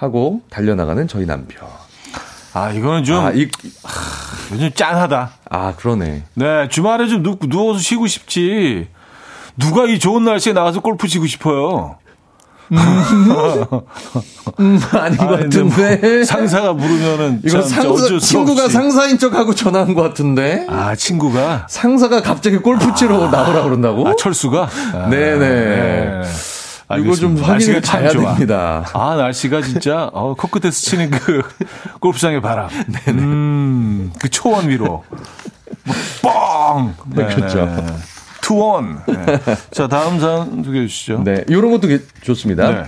[0.00, 1.68] 하고 달려나가는 저희 남편.
[2.54, 3.46] 아, 이거는 좀, 아, 이,
[4.50, 5.30] 요즘 짠하다.
[5.50, 6.22] 아 그러네.
[6.34, 8.88] 네, 주말에 좀 누, 누워서 쉬고 싶지.
[9.58, 11.96] 누가 이 좋은 날씨에 나가서 골프 치고 싶어요.
[12.72, 12.78] 음,
[14.92, 16.24] 아닌 것 아니, 근데 뭐 같은데.
[16.24, 18.74] 상사가 부르면은 이거 상사, 친구가 없이.
[18.74, 20.66] 상사인 척하고 전화한 것 같은데.
[20.68, 24.08] 아 친구가 상사가 갑자기 골프 치러 나오라 그런다고?
[24.08, 25.38] 아 철수가 아, 네네.
[25.38, 26.22] 네.
[26.98, 28.32] 이거 좀참 봐야 좋아.
[28.34, 28.84] 됩니다.
[28.92, 31.42] 아 날씨가 진짜 어, 코끝에서 치는 그
[32.00, 32.68] 골프장의 바람.
[32.88, 35.04] 네, 음, 그 초원 위로.
[36.22, 36.32] 뭐,
[36.74, 36.94] 뻥.
[37.14, 37.68] 네, 그렇죠.
[38.42, 39.00] 투원.
[39.06, 39.38] 네.
[39.70, 41.22] 자 다음 사연 소개해 주시죠.
[41.24, 42.70] 네, 이런 것도 게- 좋습니다.
[42.70, 42.82] 네.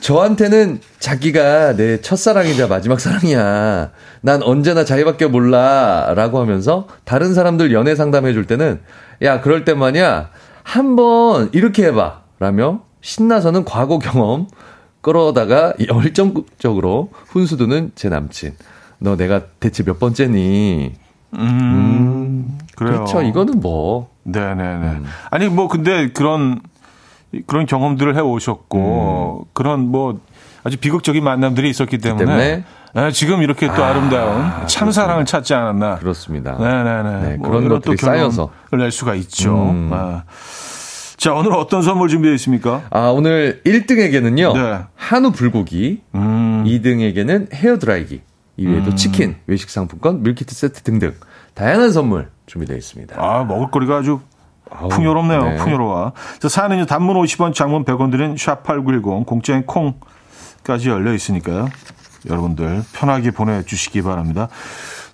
[0.00, 3.90] 저한테는 자기가 내 첫사랑이자 마지막 사랑이야.
[4.20, 6.12] 난 언제나 자기밖에 몰라.
[6.16, 8.80] 라고 하면서 다른 사람들 연애 상담해 줄 때는
[9.22, 10.30] 야, 그럴 때만이야.
[10.64, 12.22] 한번 이렇게 해봐.
[12.40, 14.46] 라며 신나서는 과거 경험
[15.02, 18.54] 끌어다가 열정적으로 훈수두는 제 남친.
[18.98, 20.94] 너 내가 대체 몇 번째니?
[21.34, 22.94] 음, 그래요.
[22.94, 23.20] 그렇죠.
[23.22, 24.10] 이거는 뭐.
[24.22, 25.00] 네네네.
[25.30, 26.60] 아니 뭐 근데 그런
[27.46, 30.20] 그런 경험들을 해 오셨고 그런 뭐
[30.62, 32.64] 아주 비극적인 만남들이 있었기 때문에, 때문에?
[32.94, 35.96] 네, 지금 이렇게 또 아, 름다운 참사랑을 찾지 않았나.
[35.96, 36.56] 그렇습니다.
[36.58, 37.28] 네네네.
[37.28, 38.50] 네, 뭐 그런 것들이 쌓여서.
[38.70, 39.54] 낼 수가 있죠.
[39.54, 39.90] 음.
[39.92, 40.22] 아.
[41.22, 42.82] 자 오늘 어떤 선물 준비되어 있습니까?
[42.90, 44.54] 아, 오늘 1등에게는요.
[44.54, 44.78] 네.
[44.96, 46.64] 한우 불고기, 음.
[46.66, 48.22] 2등에게는 헤어 드라이기,
[48.56, 51.14] 이외에도 치킨, 외식 상품권, 밀키트 세트 등등
[51.54, 53.14] 다양한 선물 준비되어 있습니다.
[53.16, 54.18] 아 먹을거리가 아주
[54.90, 55.44] 풍요롭네요.
[55.44, 55.56] 네.
[55.58, 56.10] 풍요로워.
[56.40, 61.68] 자, 사연은요, 단문 50원, 장문 100원 드린 샵8910, 공짜인 콩까지 열려 있으니까요.
[62.28, 64.48] 여러분들 편하게 보내 주시기 바랍니다.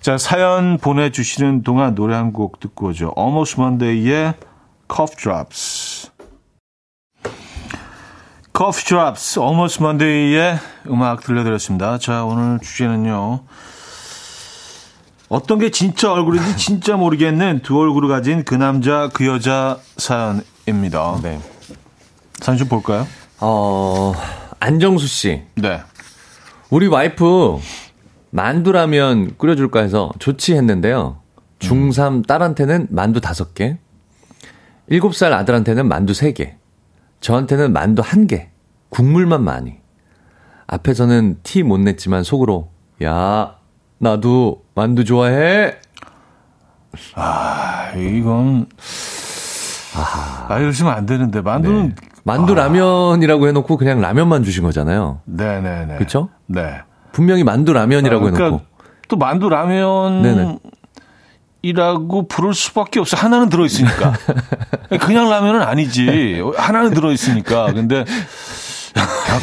[0.00, 3.12] 자, 사연 보내 주시는 동안 노래 한 곡 듣고 오죠.
[3.18, 4.32] Almost Monday의
[4.88, 6.10] Cough Drops.
[8.56, 11.98] Cough Drops, Almost Monday의 음악 들려드렸습니다.
[11.98, 13.44] 자, 오늘 주제는요.
[15.28, 21.20] 어떤 게 진짜 얼굴인지 진짜 모르겠는 두 얼굴을 가진 그 남자 그 여자 사연입니다.
[21.22, 21.38] 네.
[22.40, 23.06] 사연 좀 볼까요?
[23.40, 24.14] 어,
[24.58, 25.42] 안정수 씨.
[25.54, 25.82] 네.
[26.70, 27.58] 우리 와이프
[28.30, 31.18] 만두라면 끓여줄까 해서 좋지 했는데요.
[31.60, 33.78] 중3 딸한테는 만두 5개,
[34.90, 36.54] 7살 아들한테는 만두 3개,
[37.20, 38.46] 저한테는 만두 1개,
[38.88, 39.74] 국물만 많이.
[40.66, 42.70] 앞에서는 티 못 냈지만 속으로,
[43.02, 43.56] 야,
[43.98, 45.74] 나도 만두 좋아해.
[47.14, 48.66] 아, 이건
[50.48, 55.20] 아, 이러시면 안 되는데 만두는 만두 라면이라고 해놓고 그냥 라면만 주신 거잖아요.
[55.24, 55.96] 네, 네, 네.
[55.96, 56.28] 그쵸?
[56.46, 56.80] 네.
[57.12, 58.64] 분명히 만두 라면이라고 그러니까 해놓고.
[59.08, 60.58] 또 만두 라면 네네.
[61.68, 63.16] 이라고 부를 수밖에 없어.
[63.16, 64.14] 하나는 들어 있으니까.
[65.00, 66.42] 그냥 라면은 아니지.
[66.56, 67.72] 하나는 들어 있으니까.
[67.72, 68.04] 근데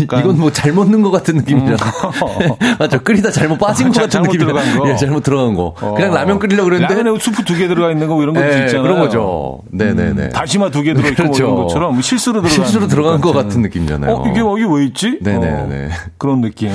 [0.01, 1.78] 약간 이건 뭐 잘못 넣은 것 같은 느낌이잖아.
[2.80, 2.99] 맞죠?
[3.03, 4.47] 끓이다 잘못 빠진 것 자- 같은 잘못 느낌이야.
[4.47, 4.89] 들어간 거.
[4.89, 5.73] 예, 잘못 들어간 거.
[5.80, 5.93] 어.
[5.93, 6.93] 그냥 라면 끓이려고 그랬는데.
[6.95, 8.82] 라면에 수프 두 개 들어가 있는 거 이런 것도 예, 있잖아요.
[8.84, 9.59] 그런 거죠.
[9.71, 10.30] 네 네네.
[10.30, 11.43] 다시마 두 개 들어 있고 뭐 그렇죠.
[11.45, 13.61] 이런 것처럼 실수로 들어간 실수로 들어간 것 같은.
[13.61, 14.11] 느낌이잖아요.
[14.13, 15.19] 어, 이게 뭐, 이게 왜 있지?
[15.21, 15.86] 네 네네.
[15.86, 16.71] 어, 그런 느낌.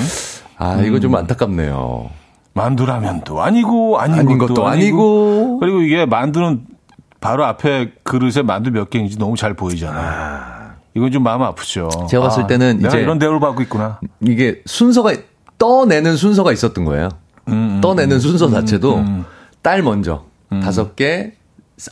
[0.56, 2.08] 아, 이거 좀 안타깝네요.
[2.64, 4.86] 만두라면도 아니고, 아닌, 아닌 것도, 것도 아니고.
[4.86, 5.58] 아니고.
[5.60, 6.66] 그리고 이게 만두는
[7.20, 10.70] 바로 앞에 그릇에 만두 몇 개인지 너무 잘 보이잖아요.
[10.94, 11.88] 이건 좀 마음 아프죠.
[12.10, 14.00] 제가 봤을 때는 내가 이제- 이런 대우를 받고 있구나.
[14.20, 15.12] 이게 순서가,
[15.58, 17.08] 떠내는 순서가 있었던 거예요.
[17.48, 19.04] 음, 떠내는 순서 자체도
[19.62, 20.24] 딸 먼저,
[20.62, 21.32] 다섯 개,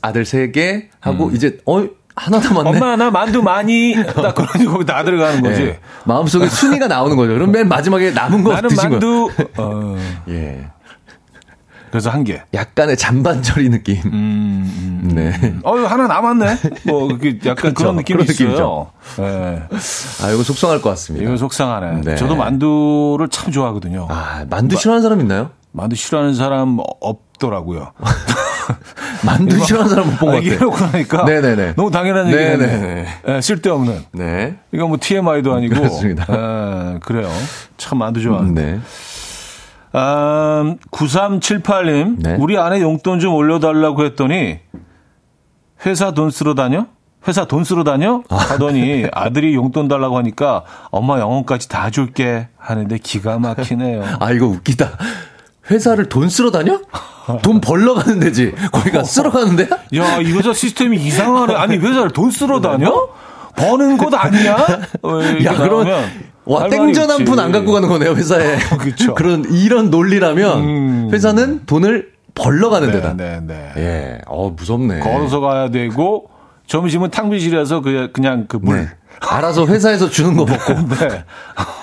[0.03, 1.85] 아들 세 개 하고 이제 어
[2.19, 2.71] 하나 남았네.
[2.71, 5.62] 엄마 나 만두 많이 딱 그러니 거기 다 들어가는 거지.
[5.62, 5.81] 예.
[6.05, 7.33] 마음속에 순위가 나오는 거죠.
[7.35, 8.71] 그럼 맨 마지막에 남은 거 나는.
[8.77, 9.31] 만두.
[9.57, 9.97] 어,
[10.29, 10.66] 예.
[11.91, 12.43] 그래서 한 개.
[12.53, 13.99] 약간의 잔반절이 느낌.
[14.05, 15.55] 음, 네.
[15.62, 16.59] 어 하나 남았네.
[16.85, 17.75] 뭐 그게 약간 그렇죠.
[17.75, 18.91] 그런 느낌이 그런 있어요.
[19.21, 19.62] 예.
[20.23, 21.27] 아, 이거 속상할 것 같습니다.
[21.27, 22.01] 이거 속상하네.
[22.05, 22.16] 네.
[22.16, 24.07] 저도 만두를 참 좋아하거든요.
[24.11, 25.51] 아, 만두 싫어하는 사람 있나요?
[25.73, 27.93] 만두 싫어하는 사람 없더라고요.
[29.25, 30.55] 만두 싫어하는 사람 못 본것 아, 같아요.
[30.55, 31.75] 이러고 나니까 네네네.
[31.77, 32.27] 너무 당연한.
[32.29, 33.07] 얘기네.
[33.29, 34.05] 예, 쓸데없는.
[34.12, 34.57] 네.
[34.73, 35.75] 이거 뭐 TMI도 아니고.
[35.75, 36.27] 그렇습니다.
[36.31, 37.29] 예, 그래요.
[37.77, 38.62] 참 만두 좋아하는데.
[38.62, 38.81] 네.
[39.93, 42.37] 아, 9378님, 네.
[42.39, 44.59] 우리 아내 용돈 좀 올려달라고 했더니,
[45.87, 46.87] 회사 돈 쓰러 다녀?
[47.27, 48.23] 회사 돈 쓰러 다녀?
[48.29, 54.05] 하더니 아들이 용돈 달라고 하니까 엄마 영혼까지 다 줄게 하는데 기가 막히네요.
[54.21, 54.91] 아, 이거 웃기다.
[55.71, 56.81] 회사를 돈 쓰러 다녀?
[57.43, 58.55] 돈 벌러 가는 데지.
[58.73, 59.69] 거기가 쓰러 가는데?
[59.97, 61.55] 야, 이 회사 시스템이 이상하네.
[61.55, 63.09] 아니, 회사를 돈 쓰러 다녀?
[63.57, 64.57] 버는 것 아니야?
[65.03, 66.05] 어, 야, 그러면
[66.45, 67.25] 와, 땡전 한.
[67.25, 68.57] 푼 안 갖고 가는 거네요, 회사에.
[68.79, 69.14] 그쵸.
[69.14, 71.11] 그런, 이런 논리라면, 음.
[71.12, 73.14] 회사는 돈을 벌러 가는 데다.
[73.14, 73.83] 네, 네, 네.
[73.83, 75.01] 예, 어, 무섭네.
[75.01, 76.31] 걸어서 가야 되고,
[76.66, 78.77] 점심은 탕비실에서 그, 그냥 그 물.
[78.77, 78.89] 네.
[79.21, 80.73] 알아서 회사에서 주는 거 먹고.
[81.01, 81.25] 네.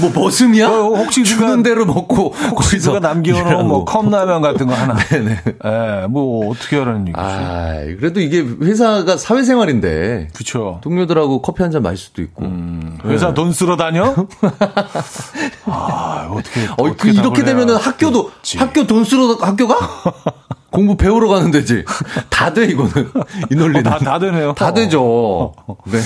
[0.00, 0.68] 뭐, 머슴이야?
[0.68, 2.34] 어, 혹시 주는 누가- 대로 먹고.
[2.50, 3.66] 혹시 거기서 남겨놓은.
[3.68, 4.94] 뭐 컵라면 같은 거 하나.
[4.96, 5.38] 네네.
[6.02, 7.18] 예, 뭐 어떻게 하라는 얘기지.
[7.18, 10.28] 아, 그래도 이게 회사가 사회생활인데.
[10.34, 10.78] 그쵸.
[10.82, 12.44] 동료들하고 커피 한 잔 마실 수도 있고.
[12.44, 14.14] 음, 회사 돈 쓰러 다녀?
[15.66, 16.64] 아, 어떻게.
[16.66, 18.58] 어, 그 어떻게 이렇게 되면은 학교도 될지.
[18.58, 19.76] 학교 돈 쓰러 학교가
[20.70, 21.84] 공부 배우러 가는 데지.
[22.30, 23.10] 다 돼 이거는
[23.50, 23.82] 이 논리는.
[23.82, 24.52] 다, 다 되네요.
[24.54, 25.52] 다 되죠.
[25.84, 25.98] 네.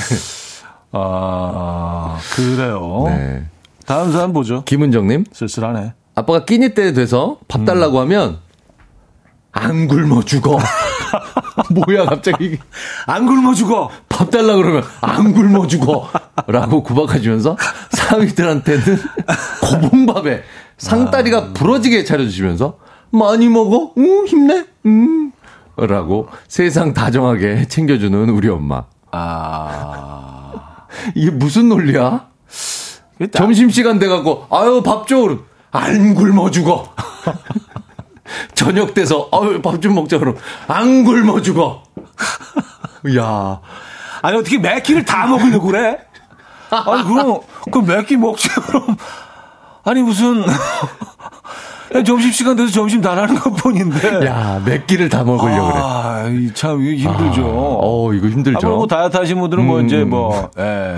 [0.93, 3.05] 아, 그래요.
[3.09, 3.45] 네.
[3.87, 4.65] 다음 사람 보죠.
[4.65, 5.95] 김은정님, 쓸쓸하네.
[6.15, 8.39] 아빠가 끼니 때 돼서 밥 달라고 하면
[9.53, 10.59] 안 굶어 죽어.
[11.71, 12.59] 뭐야 갑자기
[13.07, 13.91] 안 굶어 죽어!
[14.09, 17.57] 밥 달라 그러면 안 굶어 죽어라고 구박하시면서
[17.91, 18.83] 사위들한테는
[19.63, 20.43] 고봉밥에
[20.79, 22.79] 상다리가 부러지게 차려주시면서
[23.11, 25.33] 많이 먹어, 응 힘내, 음.
[25.77, 28.85] 라고 세상 다정하게 챙겨주는 우리 엄마.
[29.13, 30.46] 아.
[31.15, 32.29] 이게 무슨 논리야?
[33.19, 35.19] 일단 점심 시간 돼갖고 아유 밥 줘.
[35.21, 36.93] 그럼 안 굶어 죽어.
[38.55, 40.37] 저녁 돼서 아유 밥 좀 먹자 그럼
[40.69, 41.83] 안 굶어 죽어.
[43.19, 43.61] 야
[44.23, 45.99] 아니, 어떻게 매 끼를 다 먹으려고 그래?
[46.71, 47.41] 아니, 그럼,
[47.71, 48.97] 그럼 매 끼 먹지, 그럼.
[49.85, 50.43] 아니, 무슨.
[52.05, 54.27] 점심시간 돼서 점심 다 나는 것 뿐인데.
[54.27, 55.83] 야, 몇 끼를 다 먹으려고 그래.
[55.83, 57.43] 아, 이 참, 이거 힘들죠.
[57.47, 58.67] 어, 이거 힘들죠.
[58.67, 59.87] 아, 뭐 다이어트 하신 분들은 뭐 음.
[59.87, 60.97] 이제 뭐, 예.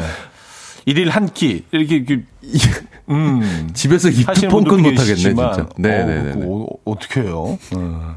[0.86, 2.22] 일일 한 끼, 이렇게, 이렇게
[3.11, 3.70] 음.
[3.74, 5.68] 집에서 입도 하시는 뻥끗 분도 못 하겠네, 계시지만, 진짜.
[5.76, 6.47] 네네네.
[6.47, 7.59] 어, 어, 어떻게 해요?
[7.74, 8.16] 어.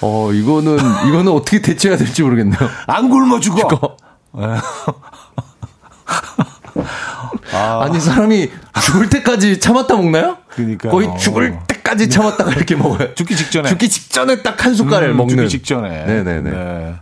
[0.00, 0.76] 어, 이거는,
[1.08, 2.58] 이거는 어떻게 대처해야 될지 모르겠네요.
[2.86, 3.68] 안 굶어 죽어!
[3.68, 3.96] 그거.
[4.38, 4.56] 예.
[7.56, 8.50] 아니, 사람이
[8.82, 10.36] 죽을 때까지 참았다 먹나요?
[10.48, 10.92] 그러니까요.
[10.92, 13.14] 거의 죽을 때 까지 참았다가 이렇게 먹어요.
[13.14, 13.68] 죽기 직전에.
[13.68, 15.36] 죽기 직전에 딱 한 숟갈을 음, 먹는.
[15.36, 16.04] 죽기 직전에.
[16.04, 16.50] 네네네.
[16.50, 16.94] 네.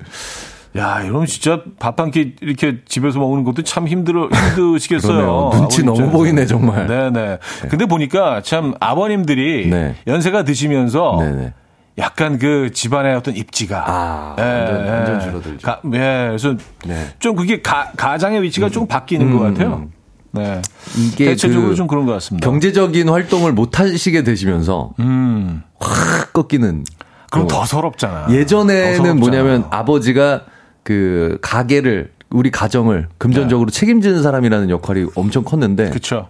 [0.76, 5.50] 야, 이러면 진짜 밥 한 끼 이렇게 집에서 먹는 것도 참 힘들어, 힘드시겠어요.
[5.54, 6.10] 눈치 아버님 너무.
[6.18, 6.86] 보이네, 정말.
[6.86, 7.38] 네네.
[7.70, 9.94] 근데 보니까 참 아버님들이 네.
[10.06, 11.52] 연세가 드시면서 네네.
[11.96, 13.84] 약간 그 집안의 어떤 입지가.
[13.86, 14.90] 아, 예, 완전, 예.
[14.90, 15.64] 완전 줄어들죠.
[15.66, 17.06] 가, 예, 그래서 네.
[17.20, 19.86] 좀 그게 가, 가장의 위치가 좀 바뀌는 것 같아요.
[20.34, 20.60] 네.
[20.98, 22.44] 이게 대체적으로 그 좀 그런 것 같습니다.
[22.48, 25.62] 경제적인 활동을 못 하시게 되시면서 음.
[25.80, 26.84] 확 꺾이는.
[27.30, 27.54] 그럼 거.
[27.54, 28.26] 더 서럽잖아.
[28.26, 28.30] 어.
[28.30, 29.14] 예전에는 더 서럽잖아.
[29.14, 30.44] 뭐냐면 아버지가
[30.82, 36.28] 그 가게를 우리 가정을 금전적으로 책임지는 사람이라는 역할이 엄청 컸는데 그 그쵸.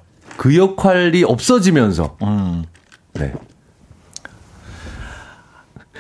[0.57, 2.65] 역할이 없어지면서 음.
[3.15, 3.33] 네.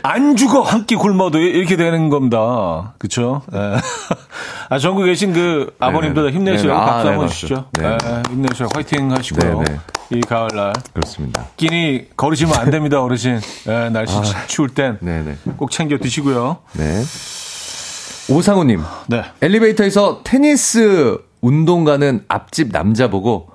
[0.06, 2.92] 안 죽어 한 끼 굶어도 이렇게 되는 겁니다.
[2.98, 3.40] 그렇죠?
[4.68, 6.30] 아 전국에 계신 그 아버님들.
[6.34, 6.90] 힘내시라고 네네.
[6.90, 7.40] 아, 박수 네, 한번 박수.
[7.40, 7.64] 주시죠.
[7.72, 7.82] 네.
[7.96, 9.60] 네, 힘내시라고 화이팅 하시고요.
[9.62, 9.80] 네네.
[10.10, 11.46] 이 가을날 그렇습니다.
[11.56, 13.40] 끼니 거르시면 안 됩니다, 어르신.
[13.66, 14.14] 네, 날씨
[14.46, 15.04] 추울 땐꼭 아.
[15.06, 15.36] 네네.
[15.70, 16.58] 챙겨 드시고요.
[16.74, 17.02] 네.
[18.28, 19.22] 오상우님 네.
[19.40, 23.48] 엘리베이터에서 테니스 운동 가는 앞집 남자 보고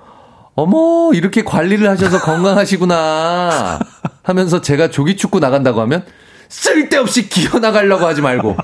[0.55, 3.79] 어머 이렇게 관리를 하셔서 건강하시구나
[4.23, 6.05] 하면서 제가 조기 축구 나간다고 하면
[6.49, 8.57] 쓸데없이 기어 나가려고 하지 말고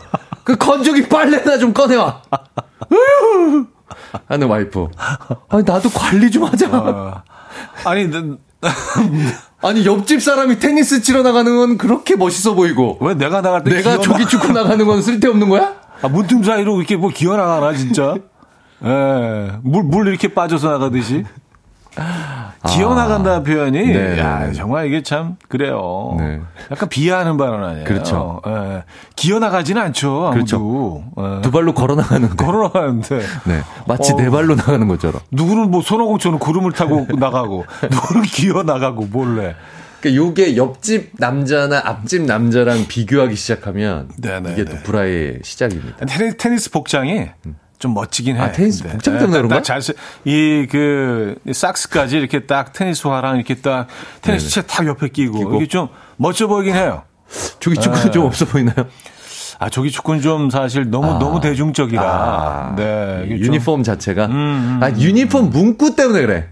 [0.43, 2.21] 그 건조기 빨래나 좀 꺼내와!
[4.27, 4.87] 하는 와이프
[5.49, 7.23] 아니 나도 관리 좀 하자 어,
[7.85, 8.37] 아니 너-
[9.61, 13.91] 아니 옆집 사람이 테니스 치러 나가는 건 그렇게 멋있어 보이고 왜 내가 나갈 때 내가
[13.97, 15.75] 기어 조기 축구 나가는 건 쓸데없는 거야?
[16.01, 18.15] 아, 문틈 사이로 이렇게 뭐 기어 나가나 진짜?
[18.83, 19.51] 예.
[19.63, 21.23] 물, 물 이렇게 빠져서 나가듯이.
[22.67, 24.53] 기어 나간다 표현이 네, 야, 네.
[24.53, 26.15] 정말 이게 참 그래요.
[26.17, 26.41] 네.
[26.71, 27.85] 약간 비하하는 발언 아니에요.
[27.85, 28.41] 그렇죠.
[28.47, 28.83] 예.
[29.15, 30.31] 기어 나가지는 않죠.
[30.33, 31.03] 아무도.
[31.17, 31.41] 예.
[31.41, 32.35] 두 발로 걸어 나가는데.
[32.35, 33.61] 걸어 나가는데 네.
[33.87, 34.15] 마치 어.
[34.17, 35.21] 네 발로 나가는 것처럼.
[35.31, 39.55] 누구는 뭐 손오공처럼 구름을 타고 나가고 누구는 기어 나가고 몰래.
[40.01, 44.71] 그러니까 요게 옆집 남자나 앞집 남자랑 비교하기 시작하면 네네, 이게 네.
[44.71, 46.05] 또 불화의 시작입니다.
[46.05, 47.29] 테니스, 테니스 복장이
[47.79, 48.39] 좀 멋지긴 해.
[48.41, 48.83] 아, 테니스.
[48.83, 49.55] 복장 예, 때문에 딱- 그런가?
[49.57, 53.87] 딱 잘, 쓰- 이, 그, 이 삭스까지 이렇게 딱 테니스화랑 이렇게 딱
[54.21, 55.55] 테니스 채딱 옆에 끼고, 끼고.
[55.57, 57.03] 이게 좀 멋져 보이긴 해요.
[57.59, 58.75] 저기 축구는 좀 없어 보이나요?
[59.59, 62.01] 아, 저기 축구는 좀 사실 너무, 너무 대중적이라.
[62.03, 63.23] 아, 네.
[63.25, 66.49] 이게 좀- 유니폼 자체가 음, 아 유니폼 문구 때문에 그래.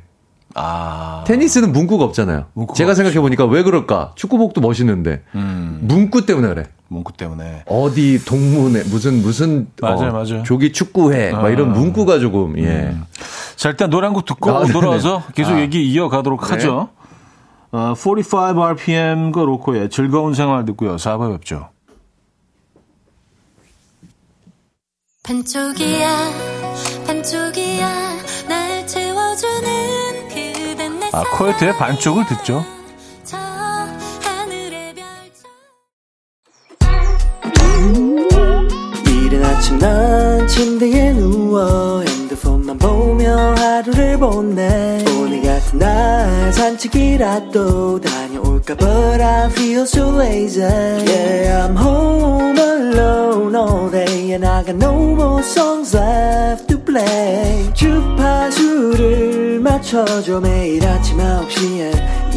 [0.55, 1.24] 아.
[1.26, 2.45] 테니스는 문구가 없잖아요.
[2.53, 4.11] 문구가 제가 생각해 보니까 왜 그럴까?
[4.15, 6.65] 축구복도 멋있는데 음, 문구 때문에 그래.
[6.94, 7.64] 문구 때문에.
[7.68, 10.44] 어디 동문회 무슨 무슨 맞아요, 어, 맞아요.
[10.44, 11.74] 조기 축구회 막 이런 아.
[11.74, 12.96] 문구가 조금 예.
[13.56, 14.74] 자, 일단 노래 한 곡 듣고 아, 네네.
[14.74, 15.60] 돌아와서 계속 아.
[15.62, 16.48] 얘기 이어가도록 네.
[16.50, 16.89] 하죠.
[17.72, 20.98] 어, 45rpm과 로코의 즐거운 생활 듣고요.
[20.98, 21.70] 4부 뵙죠.
[25.24, 26.30] 반쪽이야
[27.08, 27.89] 반쪽이야
[28.50, 32.66] 날 채워주는 그댄 내 아, 코요태의 반쪽을 듣죠.
[39.64, 49.49] 아침 난 침대에 누워 핸드폰만 보며 하루를 보내 오늘 같은 날 산책이라도 다녀올까 But I
[49.49, 55.95] feel so lazy Yeah I'm home alone all day And I got no more songs
[55.95, 62.33] left to play 주파수를 맞춰줘 매일 아침 9시에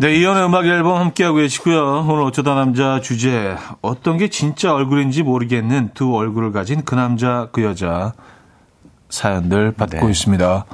[0.00, 2.06] 네, 이연의 음악 앨범 함께하고 계시고요.
[2.08, 7.64] 오늘 어쩌다 남자 주제 어떤 게 진짜 얼굴인지 모르겠는 두 얼굴을 가진 그 남자 그
[7.64, 8.12] 여자
[9.10, 10.10] 사연들 받고 네.
[10.10, 10.66] 있습니다.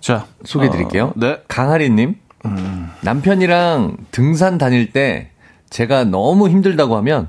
[0.00, 1.06] 자 소개해 드릴게요.
[1.06, 1.38] 어, 네.
[1.46, 2.16] 강하리님.
[3.02, 5.30] 남편이랑 등산 다닐 때
[5.70, 7.28] 제가 너무 힘들다고 하면,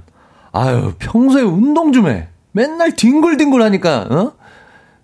[0.52, 2.30] 아유, 평소에 운동 좀 해.
[2.52, 4.34] 맨날 뒹굴뒹굴 하니까, 어?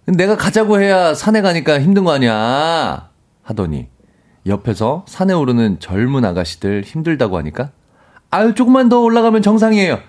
[0.06, 3.10] 내가 가자고 해야 산에 가니까 힘든 거 아니야.
[3.42, 3.88] 하더니,
[4.46, 7.72] 옆에서 산에 오르는 젊은 아가씨들 힘들다고 하니까,
[8.32, 10.00] 아유, 조금만 더 올라가면 정상이에요.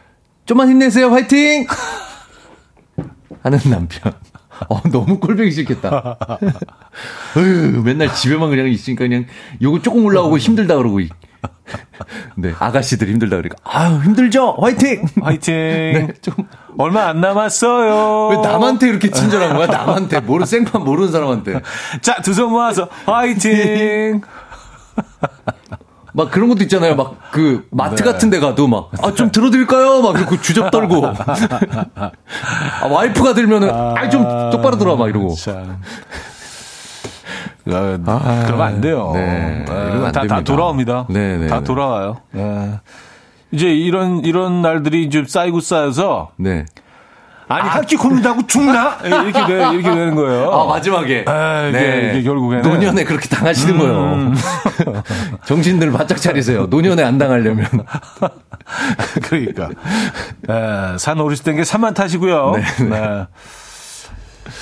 [0.47, 1.09] 좀만 힘내세요.
[1.11, 1.66] 화이팅!
[3.43, 4.12] 하는 남편.
[4.68, 6.16] 어, 너무 꼴보기 싫겠다.
[7.37, 9.26] 어휴, 맨날 집에만 그냥 있으니까 그냥
[9.61, 11.01] 요거 조금 올라오고 힘들다 그러고.
[11.45, 11.51] 이-
[12.36, 13.57] 네, 아가씨들 힘들다 그러니까.
[13.64, 14.57] 아유, 힘들죠?
[14.61, 15.05] 화이팅!
[15.22, 15.55] 화이팅.
[15.55, 16.34] 네, 좀.
[16.78, 18.28] 얼마 안 남았어요.
[18.28, 19.66] 왜 남한테 이렇게 친절한 거야?
[19.66, 20.20] 남한테.
[20.20, 21.61] 모르, 생판 모르는 사람한테.
[22.03, 24.20] 자, 두 손 모아서 화이팅.
[26.16, 26.95] 막 그런 것도 있잖아요.
[26.95, 28.05] 막 그 마트 네.
[28.12, 30.01] 같은 데 가도 막, 아, 좀 들어드릴까요?
[30.03, 31.05] 막 이러고 주접 떨고.
[31.05, 34.22] 아, 와이프가 들면은, 아, 좀
[34.53, 34.97] 똑바로 들어와.
[34.97, 35.34] 막 이러고.
[35.34, 35.80] 참.
[37.67, 39.11] 아, 그러면 안 돼요.
[39.15, 40.41] 네, 아, 안 다, 다.
[40.43, 41.07] 돌아옵니다.
[41.09, 41.65] 네, 네, 다 네.
[41.65, 42.19] 돌아와요.
[42.37, 42.81] 예.
[43.53, 46.67] 이제 이런 이런 날들이 이제 쌓이고 쌓여서 네.
[47.47, 50.51] 아니 한 끼 굶는다고 죽나 예, 이렇게 돼, 이렇게 되는 거예요.
[50.51, 51.25] 아, 마지막에.
[51.29, 52.65] 아, 이게- 이게 결국에는.
[52.65, 52.71] 음.
[52.71, 54.33] 노년에 그렇게 당하시는 거예요.
[55.47, 56.67] 정신들 바짝 차리세요.
[56.67, 57.67] 노년에 안 당하려면.
[59.25, 59.69] 그러니까
[60.49, 62.53] 예, 산 오르실 땐게 산만 타시고요.
[62.89, 63.27] 네.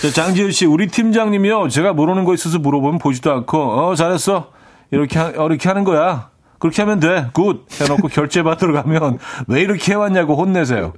[0.01, 1.69] 자, 장지윤 씨, 우리 팀장님이요.
[1.69, 4.49] 제가 모르는 거 있어서 물어보면 보지도 않고, 어, 잘했어.
[4.91, 6.31] 이렇게, 하, 어, 이렇게 하는 거야.
[6.59, 7.27] 그렇게 하면 돼.
[7.33, 7.67] good.
[7.81, 9.19] 해놓고 결제 받으러 가면
[9.49, 10.93] 왜 이렇게 해왔냐고 혼내세요.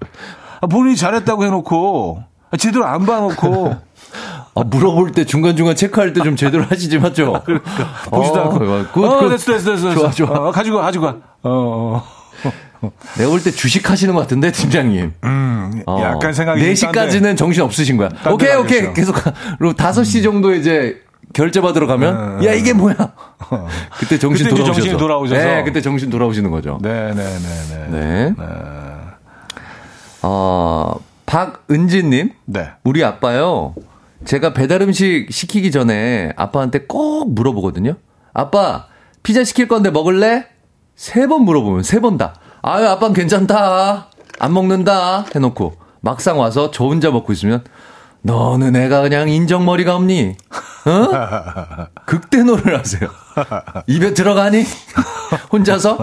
[0.61, 3.76] 아, 본인이 잘했다고 해놓고, 아, 제대로 안 봐놓고,
[4.57, 7.43] 아, 물어볼 때 중간중간 체크할 때 좀 제대로 하시지, 맞죠?
[8.11, 8.59] 보지도 어, 않고.
[8.93, 9.29] good, 어, good.
[9.30, 9.89] 됐어, 됐어, 됐어.
[9.89, 9.95] 됐어.
[9.95, 10.49] 좋아, 좋아.
[10.49, 11.11] 어, 가지고 가, 가지고 가.
[11.43, 11.51] 어,
[12.03, 12.05] 어.
[13.18, 15.12] 내가 볼 때 주식 하시는 것 같은데, 팀장님.
[15.87, 18.09] 어, 약간 생각이 좀 4시까지는 정신 없으신 거야.
[18.09, 18.61] 데 오케이, 가겠죠.
[18.61, 18.93] 오케이.
[18.95, 19.32] 계속 가.
[19.59, 21.01] 그리고 5시 정도 이제
[21.32, 22.95] 결제 받으러 가면, 야, 이게 뭐야?
[23.99, 24.51] 그때 정신 음.
[24.51, 24.97] 그때 돌아오셔서.
[24.97, 25.41] 돌아오셔서.
[25.45, 26.78] 네, 그때 정신 돌아오시는 거죠.
[26.82, 28.35] 네, 네, 네, 네.
[28.37, 28.45] 네.
[30.22, 30.95] 어,
[31.26, 32.30] 박은지님.
[32.47, 32.68] 네.
[32.85, 33.74] 우리 아빠요.
[34.24, 37.95] 제가 배달 음식 시키기 전에 아빠한테 꼭 물어보거든요.
[38.32, 38.87] 아빠,
[39.22, 40.47] 피자 시킬 건데 먹을래?
[40.97, 42.35] 세 번 물어보면 세 번 다.
[42.67, 44.07] 아유, 아빠는 괜찮다.
[44.39, 45.27] 안 먹는다.
[45.35, 47.62] 해놓고 막상 와서 저 혼자 먹고 있으면
[48.23, 50.35] 너는 애가 그냥 인정머리가 없니?
[50.87, 51.87] 어?
[52.07, 53.11] 극대노를 하세요.
[53.87, 54.65] 입에 들어가니?
[55.53, 55.99] 혼자서?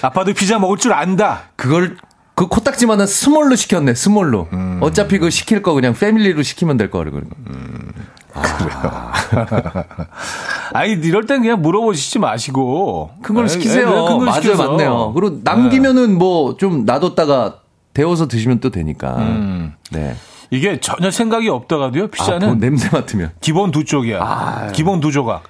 [0.00, 1.42] 아빠도 피자 먹을 줄 안다.
[1.56, 1.98] 그걸
[2.34, 4.48] 그 코딱지만한 small로 시켰네 small로
[4.80, 7.36] 어차피 그 시킬 거 그냥 family로 시키면 될 거를 그런 거
[10.72, 14.70] 아니 이럴 땐 그냥 물어보시지 마시고 큰 걸로 에, 시키세요 에, 큰 걸로 맞아요 시켜서.
[14.70, 17.58] 맞네요 그리고 남기면은 뭐좀 놔뒀다가
[17.94, 19.16] 데워서 드시면 또 되니까.
[19.18, 19.72] 음.
[19.92, 20.16] 네.
[20.50, 22.04] 이게 전혀 생각이 없다가도요.
[22.04, 23.30] 아, 피자는 뭐 냄새 맡으면.
[23.40, 24.18] 기본 두 쪽이야.
[24.20, 24.68] 아.
[24.72, 25.44] 기본 두 조각.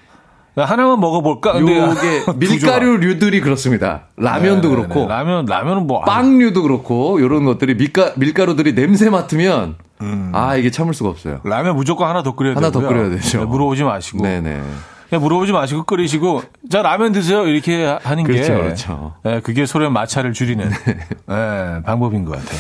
[0.56, 1.58] 하나만 먹어볼까?
[1.58, 2.38] 요게 조각.
[2.38, 4.02] 밀가루류들이 그렇습니다.
[4.16, 9.10] 라면도 네, 그렇고 네, 라면 라면은 뭐 아, 빵류도 그렇고 요런 것들이 밀가 밀가루들이 냄새
[9.10, 9.74] 맡으면
[10.32, 11.40] 아 이게 참을 수가 없어요.
[11.44, 12.88] 라면 무조건 하나 더 끓여야 하나 더 되고요.
[12.96, 13.38] 끓여야 되죠.
[13.40, 14.22] 네, 물어보지 마시고.
[14.22, 14.62] 네네.
[15.10, 19.14] 그냥 물어보지 마시고 끓이시고 자 라면 드세요 이렇게 하- 하는 그렇죠, 게 그렇죠.
[19.26, 20.70] 예, 그게 소련 마찰을 줄이는
[21.30, 22.58] 예, 방법인 것 같아요.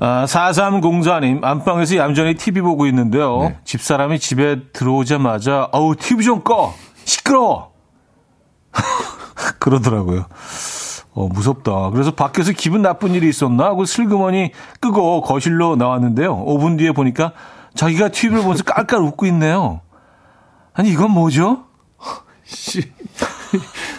[0.00, 3.40] 아, 4304님, 안방에서 얌전히 TV 보고 있는데요.
[3.42, 3.58] 네.
[3.64, 6.74] 집사람이 집에 들어오자마자, 어우, TV 좀 꺼!
[7.04, 7.70] 시끄러워!
[9.60, 10.26] 그러더라고요.
[11.14, 11.90] 어, 무섭다.
[11.90, 14.50] 그래서 밖에서 기분 나쁜 일이 있었나 하고 슬그머니
[14.80, 16.44] 끄고 거실로 나왔는데요.
[16.44, 17.32] 5분 뒤에 보니까
[17.74, 19.80] 자기가 TV를 보면서 깔깔 웃고 있네요.
[20.72, 21.64] 아니, 이건 뭐죠?
[22.44, 22.92] 씨.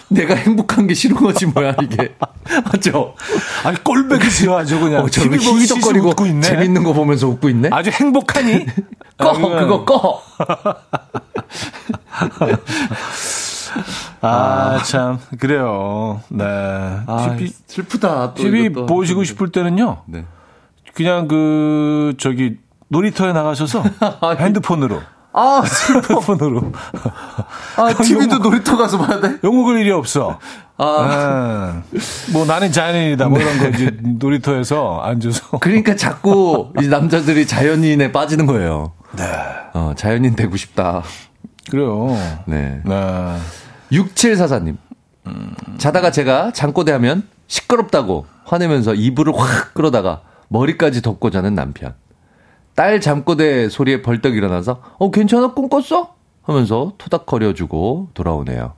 [0.09, 2.15] 내가 행복한 게 싫은 거지 뭐야 이게
[2.65, 3.15] 맞죠?
[3.63, 5.03] 아니, 꼴배기 싫어하죠, 그냥.
[5.03, 6.41] 어, TV 보면서 희덕거리고 웃고 있네.
[6.41, 7.69] 재밌는 거 보면서 웃고 있네.
[7.71, 8.65] 아주 행복하니?
[9.17, 10.21] 꺼 그거 꺼.
[14.21, 16.21] 아, 참, 그래요.
[16.29, 16.43] 네.
[16.45, 18.33] 아, TV, 슬프다.
[18.33, 18.69] 또 TV.
[18.69, 20.03] 보시고 싶을 때는요.
[20.05, 20.25] 네.
[20.93, 22.57] 그냥 그, 저기,
[22.87, 23.83] 놀이터에 나가셔서
[24.39, 25.01] 핸드폰으로.
[25.37, 25.61] 아,
[25.93, 26.71] 핸드폰으로.
[27.75, 29.37] 아 TV도 놀이터 가서 봐야 돼?
[29.43, 30.39] 욕먹을 일이 없어.
[30.77, 31.99] 아, 네.
[32.31, 33.27] 뭐 나는 자연인이다.
[33.27, 35.57] 뭐 이런 거 이제 놀이터에서 앉아서.
[35.59, 38.93] 그러니까 자꾸 이 남자들이 자연인에 빠지는 거예요.
[39.17, 39.23] 네.
[39.73, 41.03] 어, 자연인 되고 싶다.
[41.69, 42.07] 그래요.
[42.45, 42.81] 네.
[42.85, 43.35] 네.
[43.91, 44.77] 6744님.
[45.77, 51.93] 자다가 제가 잠꼬대 하면 시끄럽다고 화내면서 이불을 확 끌어다가 머리까지 덮고 자는 남편.
[52.75, 56.13] 딸 잠꼬대 소리에 벌떡 일어나서 어 괜찮아 꿈 꿨어?
[56.43, 58.73] 하면서 토닥거려주고 돌아오네요.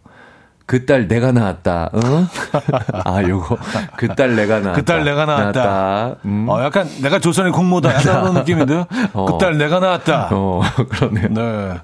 [0.65, 1.89] 그 딸 내가 낳았다.
[1.95, 2.27] 응?
[3.05, 3.57] 아 요거
[3.97, 4.73] 그 딸 내가 낳았다.
[4.81, 6.15] 그 딸 내가 낳았다.
[6.25, 6.45] 음.
[6.49, 7.89] 어, 약간 내가 조선의 공모다.
[7.95, 8.85] 약간 그런 느낌인데요.
[9.13, 9.25] 어.
[9.25, 10.29] 그딸 내가 낳았다.
[10.31, 11.27] 어 그러네요.
[11.29, 11.77] 네.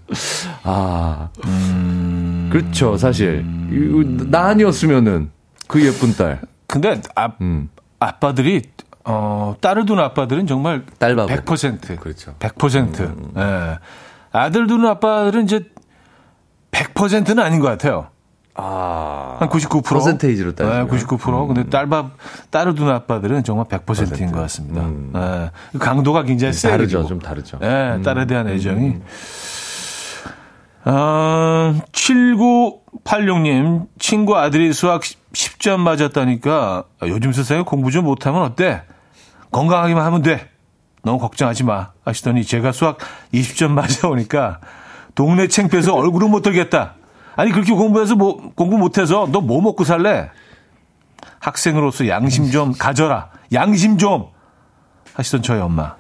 [0.64, 1.30] 아
[2.54, 3.44] 그렇죠 사실
[4.30, 5.32] 나 아니었으면은
[5.68, 6.42] 그 예쁜 딸.
[6.68, 7.70] 근데 아, 음.
[8.00, 8.62] 아빠들이
[9.06, 11.34] 어, 딸을 둔 아빠들은 정말 딸바보.
[11.34, 12.00] 100%.
[12.00, 12.36] 그렇죠.
[12.40, 13.38] 100%.
[13.38, 13.80] 예.
[14.32, 15.62] 아들 두는 아빠들은 이제
[16.72, 18.08] 100%는 아닌 것 같아요.
[18.56, 19.38] 아.
[19.40, 19.84] 한 99%.
[19.84, 20.88] 퍼센테이지로 따지면.
[20.88, 21.48] 네, 99%.
[21.48, 22.12] 근데 딸밥,
[22.52, 24.88] 딸을 두는 아빠들은 정말 100%인 것 같습니다.
[25.16, 25.52] 예.
[25.72, 26.74] 그 강도가 굉장히 세요.
[26.74, 26.78] 음.
[26.78, 27.06] 다르죠.
[27.08, 27.60] 좀 다르죠.
[27.62, 28.98] 예, 딸에 대한 애정이.
[30.86, 38.84] 아, 7986님, 친구 아들이 수학 10점 맞았다니까 아, 요즘 세상에 공부 좀 못하면 어때?
[39.52, 40.50] 건강하기만 하면 돼.
[41.04, 41.92] 너무 걱정하지 마.
[42.06, 42.98] 하시더니 제가 수학
[43.34, 44.60] 20점 맞아오니까
[45.16, 46.96] 동네 챙피해서 얼굴은 못 들겠다.
[47.36, 50.30] 아니, 그렇게 공부해서 뭐, 공부 못해서 너 뭐 먹고 살래?
[51.40, 53.30] 학생으로서 양심 좀 가져라.
[53.52, 54.28] 양심 좀!
[55.14, 55.96] 하시던 저희 엄마.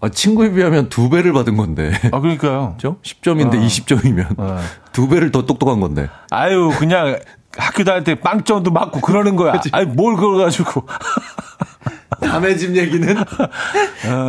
[0.00, 1.92] 아, 친구에 비하면 두 배를 받은 건데.
[2.12, 2.74] 아, 그러니까요.
[2.76, 2.98] 그죠?
[3.02, 4.58] 10점인데 20점이면 어.
[4.92, 6.08] 두 배를 더 똑똑한 건데.
[6.30, 7.18] 아유, 그냥
[7.56, 9.60] 학교 다닐 때 빵점도 맞고 그러는 거야.
[9.72, 10.86] 아니, 뭘 그래가지고.
[12.20, 13.14] 남의 집 얘기는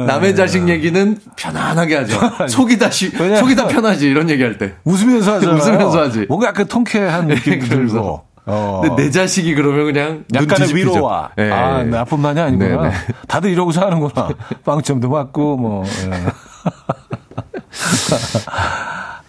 [0.08, 2.20] 남의 자식 얘기는 편안하게 하죠.
[2.50, 4.76] 속이 다시 속이 다 편하지 이런 얘기할 때.
[4.84, 5.56] 웃으면서 하잖아요.
[5.62, 6.26] 웃으면서 하지.
[6.28, 7.94] 뭔가 약간 통쾌한 느낌이 그러면서.
[7.94, 8.27] 들고.
[8.48, 8.82] 어.
[8.84, 10.74] 근데 내 자식이 그러면 그냥 눈 약간의.
[10.74, 11.32] 위로와.
[11.38, 11.52] 예.
[11.52, 12.82] 아, 나뿐만이 아니구나.
[12.84, 12.96] 네, 네.
[13.28, 14.30] 다들 이러고 사는구나.
[14.66, 15.84] 빵점도 맞고, 뭐.
[15.86, 16.10] 예.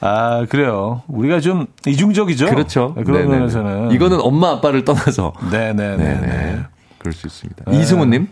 [0.00, 1.02] 아, 그래요.
[1.08, 2.46] 우리가 좀 이중적이죠?
[2.46, 2.94] 그렇죠.
[2.96, 3.38] 네, 그런 네네네.
[3.38, 3.90] 면에서는.
[3.90, 5.96] 이거는 엄마 아빠를 떠나서 네네네.
[5.96, 6.20] 네네.
[6.20, 6.58] 네.
[6.98, 7.70] 그럴 수 있습니다.
[7.72, 8.28] 이승우님,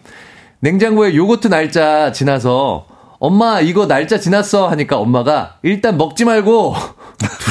[0.60, 2.86] 냉장고에 요거트 날짜 지나서
[3.18, 6.74] 엄마 이거 날짜 지났어 하니까 엄마가 일단 먹지 말고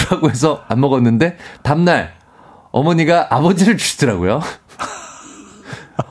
[0.08, 2.14] 두라고 해서 안 먹었는데 다음날
[2.76, 4.42] 어머니가 아버지를 주시더라고요.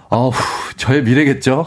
[0.08, 0.32] 아우
[0.78, 1.66] 저의 미래겠죠.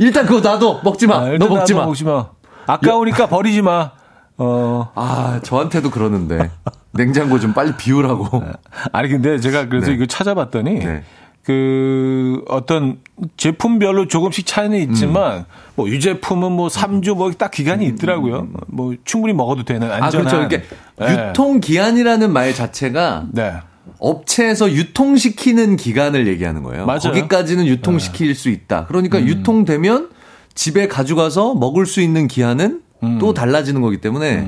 [0.00, 1.16] 일단 그거 놔둬 먹지 마.
[1.16, 1.86] 아, 너 먹지 마.
[1.86, 2.26] 먹지 마.
[2.66, 3.92] 아까우니까 버리지 마.
[4.36, 4.92] 어.
[4.94, 6.50] 아 저한테도 그러는데
[6.90, 8.44] 냉장고 좀 빨리 비우라고.
[8.92, 9.94] 아니 근데 제가 그래서 네.
[9.94, 11.04] 이거 찾아봤더니 네.
[11.48, 12.98] 그 어떤
[13.38, 15.44] 제품별로 조금씩 차이는 있지만 음.
[15.76, 18.48] 뭐 유제품은 뭐 3주 뭐 딱 기간이 있더라고요.
[18.66, 20.28] 뭐 충분히 먹어도 되는 아 안전한.
[20.28, 20.44] 그렇죠.
[20.44, 20.62] 이게
[20.98, 21.30] 네.
[21.30, 23.54] 유통 기한이라는 말 자체가 네.
[23.98, 26.84] 업체에서 유통시키는 기간을 얘기하는 거예요.
[26.84, 26.98] 맞아요.
[27.04, 27.08] 네.
[27.20, 28.84] 거기까지는 유통시킬 수 있다.
[28.84, 30.10] 그러니까 유통되면
[30.54, 32.82] 집에 가져가서 먹을 수 있는 기한은
[33.20, 34.46] 또 달라지는 거기 때문에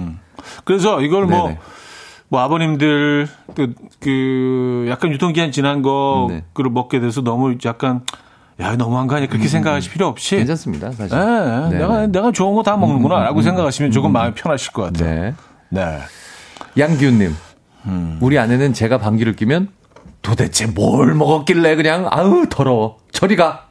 [0.65, 1.59] 그래서 이걸 뭐, 네네.
[2.31, 6.71] 뭐 아버님들 그, 그 약간 유통기한 지난 거를 네.
[6.71, 8.03] 먹게 돼서 너무 약간
[8.61, 10.93] 야 너무한 거 아니야 그렇게 생각하실 필요 없이 괜찮습니다.
[10.93, 11.17] 사실.
[11.19, 11.21] 예,
[11.71, 12.07] 네, 내가 네.
[12.07, 15.09] 내가 좋은 거 다 먹는구나라고 생각하시면 조금 마음이 편하실 것 같아요.
[15.23, 15.35] 네.
[15.71, 15.99] 네.
[16.79, 17.35] 양기훈님,
[18.21, 19.69] 우리 아내는 제가 방귀를 끼면
[20.23, 23.67] 도대체 뭘 먹었길래 그냥 아우 더러워 저리 가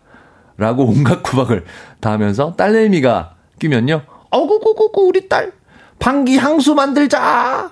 [0.57, 1.63] 라고 온갖 구박을
[2.01, 4.01] 다 하면서 딸내미가 끼면요
[4.31, 5.53] 어구구구구 우리 딸
[5.99, 7.69] 방귀 향수 만들자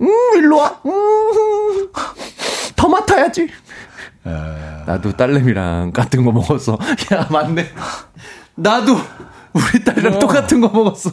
[0.00, 1.88] 음 일로 와 음
[2.76, 3.48] 더 맡아야지
[4.86, 6.78] 나도 딸내미랑 같은 거 먹었어
[7.12, 7.66] 야 맞네
[8.54, 8.96] 나도
[9.52, 10.18] 우리 딸이랑 어.
[10.18, 11.10] 똑같은 거 먹었어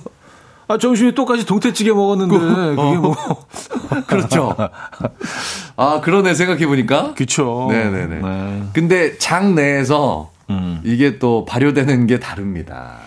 [0.67, 3.15] 아, 점심에 똑같이 동태찌개 먹었는데, 그게 뭐.
[4.07, 4.55] 그렇죠.
[5.75, 7.13] 아, 그러네, 생각해보니까.
[7.13, 7.67] 그쵸.
[7.69, 8.19] 네네네.
[8.19, 8.63] 네.
[8.73, 10.31] 근데 장 내에서
[10.83, 12.97] 이게 또 발효되는 게 다릅니다.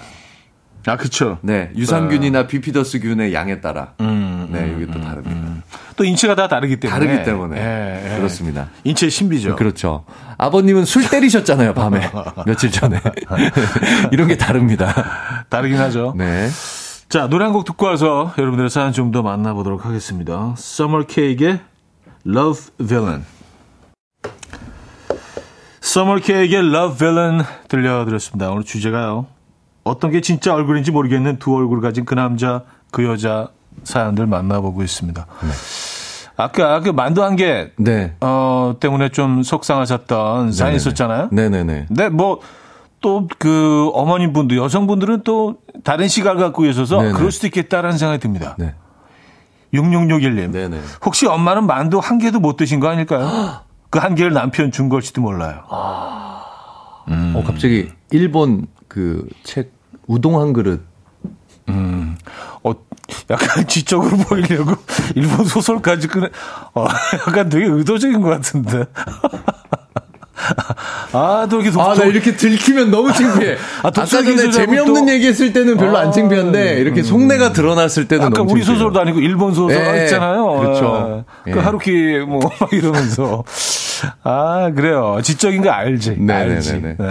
[0.89, 1.39] 아, 그쵸.
[1.43, 3.93] 네, 유산균이나 비피더스균의 양에 따라.
[4.01, 5.62] 음, 네, 이게 또 다릅니다.
[5.97, 7.07] 또 인체가 다 다르기 때문에.
[7.07, 7.57] 다르기 때문에.
[7.61, 8.16] 예, 예.
[8.18, 8.68] 그렇습니다.
[8.84, 9.57] 인체의 신비죠.
[9.57, 10.05] 그렇죠.
[10.39, 12.11] 아버님은 술 때리셨잖아요, 밤에.
[12.47, 13.01] 며칠 전에.
[14.12, 14.95] 이런 게 다릅니다.
[15.49, 16.14] 다르긴 하죠.
[16.16, 16.49] 네.
[17.09, 20.55] 자, 노래 한 곡 듣고 와서 여러분들의 사연 좀 더 만나보도록 하겠습니다.
[20.59, 21.61] Summer Cake의
[22.26, 23.24] Love Villain.
[25.82, 28.51] Summer Cake의 Love Villain 들려드렸습니다.
[28.51, 29.26] 오늘 주제가요.
[29.89, 33.49] 어떤 게 진짜 얼굴인지 모르겠는 두 얼굴 가진 그 남자, 그 여자
[33.84, 35.26] 사연들 만나보고 있습니다.
[36.36, 38.14] 아까 그 만두 한 개, 네.
[38.20, 40.76] 어, 때문에 좀 속상하셨던 사연 네네네.
[40.76, 41.28] 있었잖아요.
[41.32, 41.86] 네네네.
[41.91, 42.41] 네, 뭐,
[43.01, 47.12] 또 그 어머님 분들, 여성분들은 또 다른 시각을 갖고 계셔서 네네.
[47.14, 48.55] 그럴 수도 있겠다라는 생각이 듭니다.
[48.59, 48.74] 네.
[49.74, 50.51] 6661님.
[50.53, 50.80] 네네.
[51.05, 53.28] 혹시 엄마는 만두 한 개도 못 드신 거 아닐까요?
[53.91, 55.62] 그 한 개를 남편 준 걸지도 몰라요.
[55.70, 59.72] 어, 갑자기 일본 그 책
[60.09, 60.80] 우동 한 그릇
[62.64, 62.72] 어,
[63.30, 64.72] 약간 지적으로 보이려고
[65.14, 66.26] 일본 소설까지 끄네.
[66.74, 66.86] 어,
[67.28, 68.84] 약간 되게 의도적인 것 같은데.
[71.12, 73.54] 아, 또 이렇게 아, 나 이렇게 들키면 너무 창피해.
[73.54, 77.02] 아, 아, 까 독서기 전에 재미없는 또- 얘기 했을 때는 별로 아, 안 창피한데, 이렇게
[77.02, 78.78] 속내가 드러났을 때는 아까 너무 우리 창피해요.
[78.78, 80.46] 소설도 아니고 일본 소설 예, 있잖아요.
[80.59, 81.24] 그렇죠.
[81.46, 81.52] 예.
[81.52, 81.62] 그 예.
[81.62, 83.44] 하루키 뭐 막 이러면서
[84.22, 85.18] 아 그래요.
[85.22, 86.16] 지적인 거 알지.
[86.18, 86.72] 네, 알지.
[86.74, 87.06] 네, 네, 네.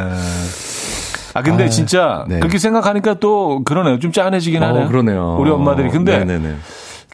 [1.37, 1.39] 네.
[1.39, 2.39] 아 근데 아, 진짜 네.
[2.39, 3.99] 그렇게 생각하니까 또 그러네요.
[3.99, 4.87] 좀 짠해지긴 어, 하네요.
[4.87, 5.37] 그러네요.
[5.39, 6.55] 우리 엄마들이 근데 네네네.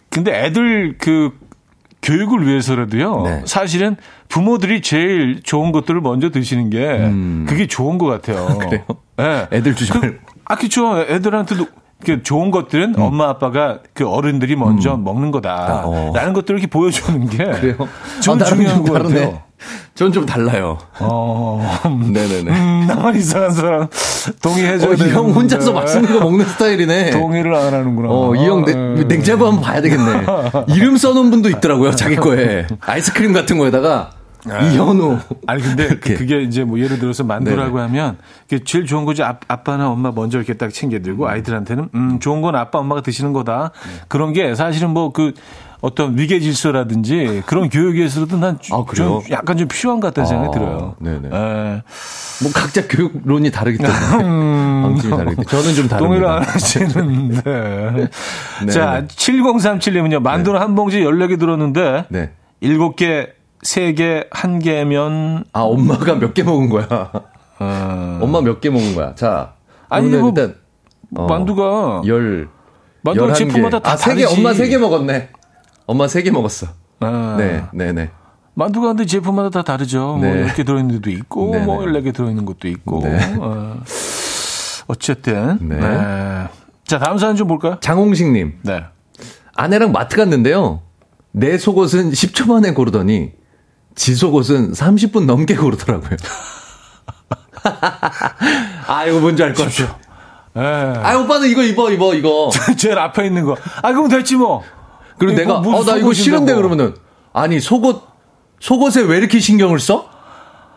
[0.09, 1.31] 근데 애들 그
[2.01, 3.21] 교육을 위해서라도요.
[3.23, 3.41] 네.
[3.45, 3.95] 사실은
[4.29, 7.11] 부모들이 제일 좋은 것들을 먼저 드시는 게
[7.47, 8.47] 그게 좋은 것 같아요.
[8.47, 8.59] 음.
[8.59, 8.83] 그래요?
[9.17, 9.47] 네.
[9.51, 10.17] 애들 주지 말고.
[10.45, 10.99] 아, 그쵸.
[11.01, 11.65] 애들한테도
[12.05, 15.83] 그 좋은 것들은 엄마 아빠가 그 어른들이 먼저 먹는 거다.
[15.85, 16.11] 어.
[16.13, 17.37] 라는 것들을 이렇게 보여주는 게.
[17.37, 17.75] 그래요?
[18.21, 18.83] 좀 아, 중요한.
[18.83, 19.41] 같아요.
[19.95, 20.77] 전 좀 달라요.
[20.99, 21.61] 어,
[22.13, 22.51] 네네네.
[22.51, 23.87] 음, 나만 이상한 사람
[24.41, 25.33] 동의해줘야 어, 이형 되는데.
[25.33, 27.11] 혼자서 맛있는 거 먹는 스타일이네.
[27.11, 28.07] 동의를 안 하는구나.
[28.11, 29.03] 어, 이형 예.
[29.05, 30.25] 냉장고 한번 봐야 되겠네.
[30.69, 32.67] 이름 써놓은 분도 있더라고요, 자기 거에.
[32.81, 34.11] 아이스크림 같은 거에다가,
[34.45, 35.17] 이현우.
[35.47, 36.15] 아니 근데 이렇게.
[36.15, 37.81] 그게 이제 뭐 예를 들어서 만두라고 네네.
[37.87, 38.17] 하면
[38.49, 42.53] 그게 제일 좋은 거지 아, 아빠나 엄마 먼저 이렇게 딱 챙겨들고 아이들한테는 음 좋은 건
[42.55, 43.71] 아빠 엄마가 드시는 거다
[44.09, 45.31] 그런 게 사실은 뭐 그
[45.83, 49.21] 어떤 위계 질서라든지 그런 교육에서도 난좀 아, 그래요?
[49.31, 50.95] 약간 좀 필요한 것 같다는 생각이 아, 들어요.
[50.99, 51.27] 네네.
[51.27, 51.83] 예.
[52.41, 54.23] 뭐 각자 교육론이 다르기 때문에.
[54.81, 55.43] 방침이 다르기 때문에.
[55.45, 55.97] 저는 좀 음.
[55.97, 56.41] 동의를 안.
[56.41, 57.41] 하시는데.
[58.65, 59.07] 네, 자, 네.
[59.07, 60.21] 7037님은요.
[60.21, 62.31] 만두는 한 봉지 14개 들었는데 네.
[62.61, 63.27] 7개,
[63.65, 66.87] 3개, 1개면 아, 엄마가 몇 개 먹은 거야.
[67.59, 69.15] 어, 엄마 몇 개 먹은 거야.
[69.15, 69.55] 자.
[69.89, 70.55] 아니, 뭐 일단,
[71.13, 72.47] 어, 만두가 열.
[73.01, 73.83] 만두가 열한 제품마다 개.
[73.83, 74.25] 다 아, 다르지.
[74.33, 75.29] 엄마 세개 먹었네.
[75.85, 76.67] 엄마 세 개 먹었어.
[77.01, 78.09] 아, 네, 네, 네.
[78.55, 80.17] 만두가 근데 제품마다 다 다르죠.
[80.21, 80.33] 네.
[80.41, 81.91] 뭐 10개 들어있는 데도 있고, 네, 뭐 네.
[81.91, 83.01] 14개 들어있는 것도 있고.
[83.03, 83.35] 네.
[83.39, 83.77] 어,
[84.87, 85.57] 어쨌든.
[85.61, 85.75] 네.
[85.79, 86.47] 네.
[86.85, 87.77] 자, 다음 사연 좀 볼까요?
[87.81, 88.59] 장홍식님.
[88.63, 88.83] 네.
[89.55, 90.81] 아내랑 마트 갔는데요.
[91.31, 93.31] 내 속옷은 10초 만에 고르더니
[93.95, 96.11] 지 속옷은 30분 넘게 고르더라고요.
[98.87, 99.95] 아, 이거 뭔지 알 것 같아요.
[100.55, 100.61] 예.
[100.99, 102.51] 아, 오빠는 이거 입어, 입어, 이거.
[102.77, 103.55] 제일 앞에 있는 거.
[103.81, 104.63] 아, 그럼 됐지 뭐.
[105.17, 106.61] 그리고 이거 내가, 어, 나 이거 싫은데 뭐.
[106.61, 106.95] 그러면은,
[107.33, 108.03] 아니, 속옷,
[108.59, 110.09] 속옷에 왜 이렇게 신경을 써?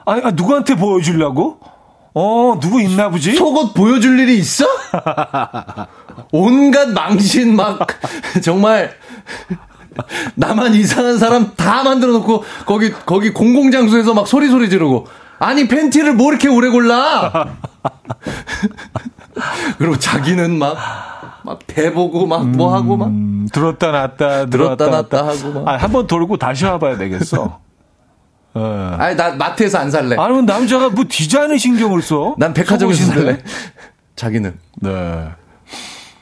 [0.05, 1.59] 아니, 아, 누구한테 보여주려고?
[2.15, 3.35] 어, 누구 있나 보지?
[3.35, 4.65] 속옷 보여줄 일이 있어?
[6.33, 7.87] 온갖 망신 막,
[8.43, 8.93] 정말,
[10.35, 15.07] 나만 이상한 사람 다 만들어 놓고, 거기, 거기 공공 장소에서 막 소리 소리 지르고,
[15.39, 17.57] 아니, 팬티를 뭐 이렇게 오래 골라?
[19.79, 20.77] 그리고 자기는 막,
[21.43, 23.07] 막 대보고 막 뭐 하고 막.
[23.09, 25.27] 음, 들었다 놨다, 들었다 놨다.
[25.27, 25.69] 하고 막.
[25.69, 27.61] 아, 한번 돌고 다시 와봐야 되겠어.
[28.55, 28.97] 어.
[28.99, 30.17] 아니, 나 마트에서 안 살래.
[30.19, 32.35] 아니면 남자가 뭐 디자인에 신경을 써?
[32.39, 33.05] 난 백화점에서?
[33.13, 33.43] 살래.
[34.17, 34.59] 자기는.
[34.81, 35.29] 네.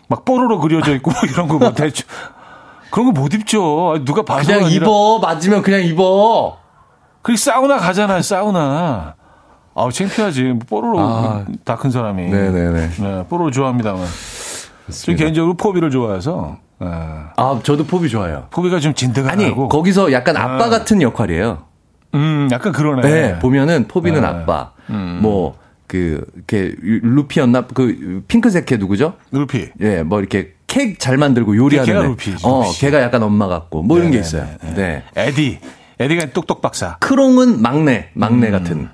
[0.09, 2.07] 막 뽀로로 그려져 있고 뭐 이런 거 뭐 대충.
[2.91, 3.93] 그런 거 못 입죠.
[3.95, 4.53] 아니, 누가 봐서.
[4.53, 5.21] 그냥 입어.
[5.21, 6.59] 맞으면 그냥 입어.
[7.23, 9.15] 그리고 사우나 가잖아요, 사우나.
[9.75, 10.43] 아우, 창피하지.
[10.45, 11.45] 뭐 뽀로로 아.
[11.64, 12.31] 다큰 사람이.
[12.31, 12.91] 네네네.
[12.99, 14.07] 네, 뽀로로 좋아합니다만.
[14.91, 16.59] 저 개인적으로 포비를 좋아해서.
[16.81, 16.87] 네.
[16.91, 18.47] 아, 저도 포비 좋아요.
[18.51, 19.68] 포비가 좀 진득하니, 나고.
[19.68, 20.68] 거기서 약간 아빠 아.
[20.68, 21.64] 같은 역할이에요.
[22.14, 23.03] 음, 약간 그러네.
[23.03, 24.27] 네, 보면은 포비는 네.
[24.27, 24.72] 아빠,
[25.20, 25.57] 뭐,
[25.89, 27.66] 그, 이렇게, 루피였나?
[27.75, 29.14] 그, 핑크색 걔 누구죠?
[29.33, 29.70] 루피.
[29.81, 32.09] 예, 뭐 이렇게 케이크 잘 만들고 요리하는 걔가 애.
[32.09, 32.81] 루피지, 어, 루피.
[32.81, 34.27] 걔가 약간 엄마 같고 뭐 이런 게 네네네.
[34.29, 34.75] 있어요.
[34.77, 35.03] 네.
[35.16, 35.59] 에디.
[35.99, 36.97] 에디가 똑똑 박사.
[36.99, 38.89] 크롱은 막내, 막내 같은.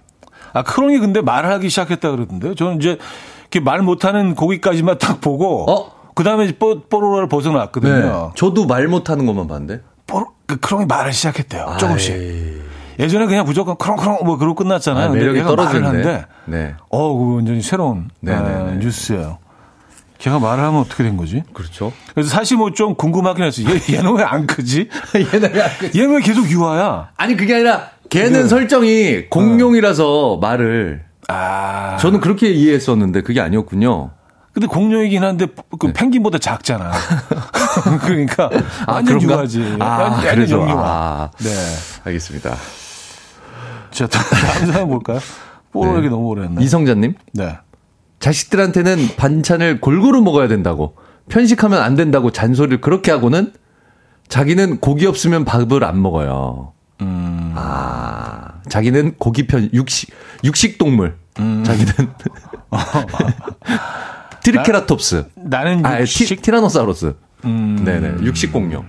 [0.53, 2.55] 아, 크롱이 근데 말을 하기 시작했다 그러던데요.
[2.55, 2.99] 저는 이제
[3.43, 5.71] 이렇게 말 못하는 고기까지만 딱 보고.
[5.71, 5.93] 어?
[6.15, 8.33] 그 다음에 뽀, 뽀로로를 벗어났거든요.
[8.37, 9.83] 저도 말 못하는 것만 봤는데.
[10.07, 11.77] 뽀로, 그 크롱이 말을 시작했대요.
[11.79, 12.13] 조금씩.
[12.15, 12.61] 아이,
[12.99, 15.11] 예전에 그냥 무조건 크롱크롱 뭐 그러고 끝났잖아요.
[15.11, 16.27] 아, 매력이 떨어지는데.
[16.47, 16.75] 네.
[16.91, 18.49] 어, 그 완전히 새로운 네네네.
[18.55, 19.39] 아, 뉴스예요.
[20.19, 21.43] 걔가 말을 하면 어떻게 된 거지?
[21.55, 21.93] 그렇죠.
[22.13, 23.63] 그래서 사실 뭐 좀 궁금하긴 했어.
[23.63, 24.91] 얘, 얘는 왜 안 크지?
[25.17, 25.53] 얘는
[25.97, 27.09] 얘는 왜 계속 유아야?
[27.17, 28.49] 아니 그게 아니라 걔는 네.
[28.49, 31.97] 설정이 공룡이라서 말을 아.
[32.01, 34.11] 저는 그렇게 이해했었는데 그게 아니었군요.
[34.53, 35.47] 근데 공룡이긴 한데
[35.79, 36.91] 그 펭귄보다 작잖아.
[38.03, 38.51] 그러니까
[38.87, 39.25] 완전 네.
[39.25, 39.43] 그런가?
[39.43, 39.77] 유아지.
[39.79, 40.83] 아, 완전 그래서, 영유아.
[40.85, 41.31] 아.
[41.39, 41.51] 네.
[42.05, 42.57] 알겠습니다.
[43.93, 45.21] 자, 다음 사람 볼까요?
[45.73, 46.63] 뽀로로에게 너무 오래 했네.
[46.65, 47.59] 이성자님 네.
[48.19, 50.97] 자식들한테는 반찬을 골고루 먹어야 된다고
[51.29, 53.53] 편식하면 안 된다고 잔소리를 그렇게 하고는
[54.29, 56.73] 자기는 고기 없으면 밥을 안 먹어요.
[57.51, 57.55] 음.
[57.57, 60.11] 아, 자기는 고기 편 육식
[60.45, 61.17] 육식 동물.
[61.39, 61.63] 음.
[61.65, 61.93] 자기는
[64.43, 65.27] 트리케라톱스.
[65.37, 67.15] 나는 아, 육식, 티, 티라노사우루스.
[67.45, 67.83] 음.
[67.85, 68.25] 네네.
[68.25, 68.87] 육식 공룡.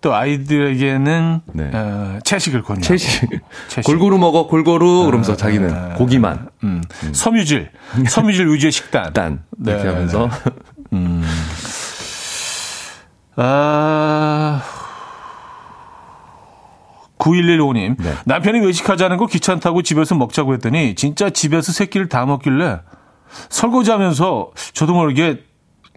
[0.00, 1.70] 또 아이들에게는 네.
[1.74, 2.80] 어, 채식을 권유.
[2.80, 3.28] 채식.
[3.68, 3.84] 채식.
[3.84, 5.04] 골고루 먹어, 골고루.
[5.04, 6.48] 그러면서 자기는 아, 고기만.
[6.64, 6.82] 음.
[7.12, 7.70] 섬유질,
[8.08, 9.06] 섬유질 위주의 식단.
[9.08, 9.42] 일단.
[9.62, 10.30] 이렇게 네, 하면서.
[13.36, 14.62] 아.
[17.20, 17.96] 9115님.
[18.02, 18.14] 네.
[18.24, 22.80] 남편이 외식하자는 거 귀찮다고 집에서 먹자고 했더니 진짜 집에서 세 끼를 다 먹길래
[23.48, 25.44] 설거지하면서 저도 모르게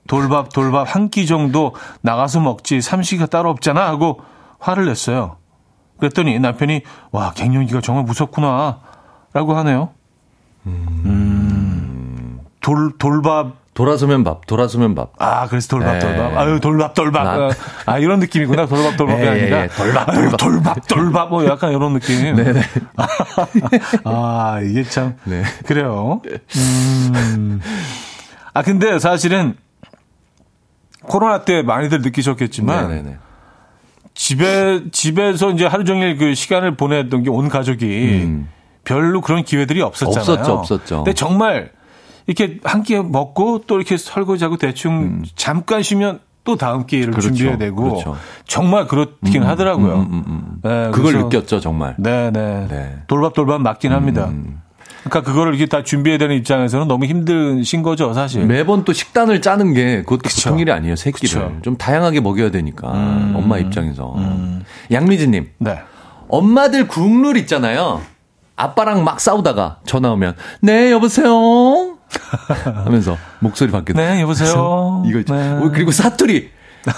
[0.08, 4.20] 돌밥 돌밥 한 끼 정도 나가서 먹지 삼시가 따로 없잖아 하고
[4.60, 5.38] 화를 냈어요.
[5.98, 8.80] 그랬더니 남편이 와 갱년기가 정말 무섭구나
[9.34, 9.90] 라고 하네요.
[10.66, 12.40] 음.
[12.62, 15.14] 돌 돌밥 돌아서면 밥, 돌아서면 밥.
[15.18, 16.00] 아, 그래서 돌밥, 네.
[16.00, 16.38] 돌밥.
[16.38, 17.24] 아유, 돌밥, 돌밥.
[17.24, 17.50] 나-
[17.88, 18.68] 아, 이런 느낌이구나.
[18.68, 19.64] 돌밥, 돌밥이 예, 예, 아니라.
[19.64, 19.68] 예.
[19.68, 20.38] 돌밥, 아유, 돌밥.
[20.40, 21.30] 돌밥, 돌밥.
[21.30, 22.36] 뭐 약간 이런 느낌.
[22.38, 22.62] 네네.
[24.06, 25.16] 아, 이게 참.
[25.24, 25.44] 네.
[25.66, 26.22] 그래요.
[26.56, 27.60] 음.
[28.54, 29.56] 아, 근데 사실은
[31.02, 33.18] 코로나 때 많이들 느끼셨겠지만 네네네.
[34.14, 37.86] 집에, 집에서 이제 하루 종일 그 시간을 보냈던 게 온 가족이
[38.24, 38.50] 음.
[38.86, 40.20] 별로 그런 기회들이 없었잖아요.
[40.20, 40.96] 없었죠, 없었죠.
[40.98, 41.72] 근데 정말
[42.28, 47.12] 이렇게 한 끼 먹고 또 이렇게 설거지하고 대충 잠깐 쉬면 또 다음 기회를 음.
[47.12, 48.18] 그렇죠, 준비해야 되고 그렇죠.
[48.46, 49.94] 정말 그렇긴 하더라고요.
[49.96, 50.44] 음, 음, 음.
[50.62, 51.96] 네, 그걸 느꼈죠, 정말.
[51.98, 52.68] 네, 네.
[52.70, 52.76] 네.
[52.76, 53.04] 음.
[53.08, 54.30] 돌밥돌밥 맞긴 합니다.
[55.06, 58.46] 그러니까 그거를 이렇게 다 준비해야 되는 입장에서는 너무 힘드신 거죠, 사실.
[58.46, 60.50] 매번 또 식단을 짜는 게 그것도 그쵸.
[60.50, 61.28] 보통 일이 아니에요, 새끼를.
[61.42, 61.48] 그쵸.
[61.54, 61.62] 음.
[61.62, 62.88] 좀 다양하게 먹여야 되니까.
[62.90, 64.16] 엄마 입장에서.
[64.92, 65.80] 양미진님, 네.
[66.30, 68.02] 엄마들 국룰 있잖아요.
[68.56, 71.93] 아빠랑 막 싸우다가 전화 오면, 네, 여보세요?
[72.86, 74.02] 하면서 목소리 바뀌는.
[74.04, 75.04] 네, 여보세요.
[75.06, 75.22] 이거.
[75.34, 75.50] 네.
[75.52, 76.50] 어, 그리고 사투리.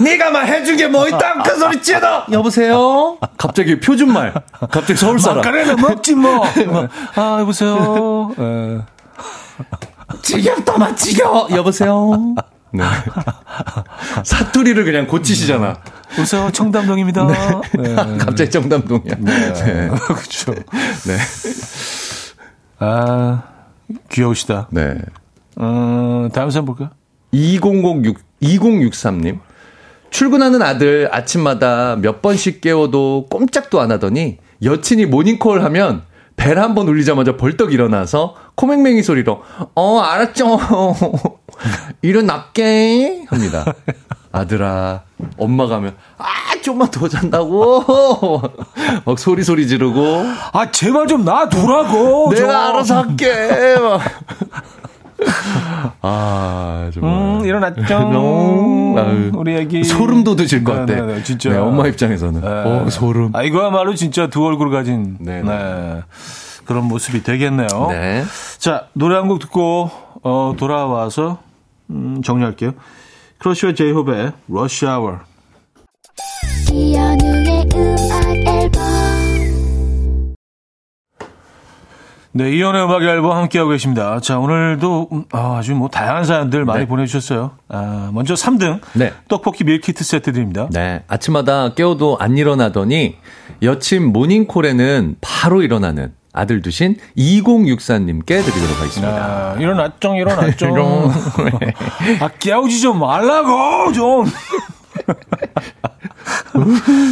[0.01, 4.34] 네가 막 해준 게 뭐 있다 큰 소리 치너 여보세요 갑자기 표준말
[4.72, 6.43] 갑자기 서울 사람 막간에는 먹지 뭐.
[7.16, 8.32] 아, 여보세요.
[8.38, 8.80] 네.
[10.24, 12.34] 지겹다 마 지겨워 여보세요
[12.72, 12.84] 네.
[14.24, 15.78] 사투리를 그냥 고치시잖아
[16.13, 17.28] 여보세요, 청담동입니다.
[17.28, 17.95] 네.
[18.18, 19.89] 갑자기 정담동이야 네.
[20.07, 20.51] 그렇죠.
[21.05, 21.18] 네.
[22.80, 23.43] 아,
[24.12, 24.68] 귀여우시다.
[24.72, 24.98] 네.
[25.58, 26.90] 어, 다음 사람 볼까요?
[27.32, 29.40] 2006, 2063님.
[30.10, 36.04] 출근하는 아들 아침마다 몇 번씩 깨워도 꼼짝도 안 하더니 여친이 모닝콜 하면
[36.38, 39.42] 벨 한 번 울리자마자 벌떡 일어나서 코맹맹이 소리로
[39.76, 40.60] 어 알았죠
[42.02, 43.66] 일어날게 합니다
[44.32, 45.04] 아들아
[45.38, 46.26] 엄마가 하면 아
[46.62, 48.42] 좀만 더 잔다고
[49.06, 52.34] 막 소리 소리 지르고 아, 제발 좀 놔두라고.
[52.36, 52.46] 좀.
[52.46, 53.74] 내가 알아서 할게 막.
[56.08, 57.84] 아 정말 음, 일어났죠.
[58.97, 59.84] 아유, 우리 애기.
[59.84, 60.86] 소름 돋으실 것 같아.
[60.86, 61.49] 네, 네, 네, 진짜.
[61.49, 62.41] 네, 엄마 입장에서는.
[62.43, 63.32] 어, 소름.
[63.36, 65.18] 아, 이거야말로 진짜 두 얼굴 가진.
[65.20, 65.49] 네, 네.
[65.49, 66.01] 네.
[66.66, 67.68] 그런 모습이 되겠네요.
[67.89, 68.24] 네.
[68.58, 69.89] 자, 노래 한 곡 듣고,
[70.24, 71.39] 어, 돌아와서,
[71.89, 72.72] 음, 정리할게요.
[73.39, 75.20] 크러쉬와 제이홉의 러쉬 아워.
[76.72, 78.35] 이현우의 음악
[82.38, 84.20] 네, 이현우의 음악 앨범 함께하고 계십니다.
[84.20, 86.86] 자, 오늘도 음, 아, 아주 뭐 다양한 사연들 많이 네.
[86.86, 87.52] 보내주셨어요.
[87.70, 88.82] 아, 먼저 3등.
[88.92, 89.14] 네.
[89.30, 90.68] 떡볶이 밀키트 세트 드립니다.
[90.70, 91.02] 네.
[91.08, 93.16] 아침마다 깨워도 안 일어나더니
[93.62, 99.14] 여친 모닝콜에는 바로 일어나는 아들 두신 2064님께 드리도록 하겠습니다.
[99.16, 100.66] 아, 일어났죠, 일어났죠.
[102.20, 104.26] 아, 깨우지 좀 말라고, 좀.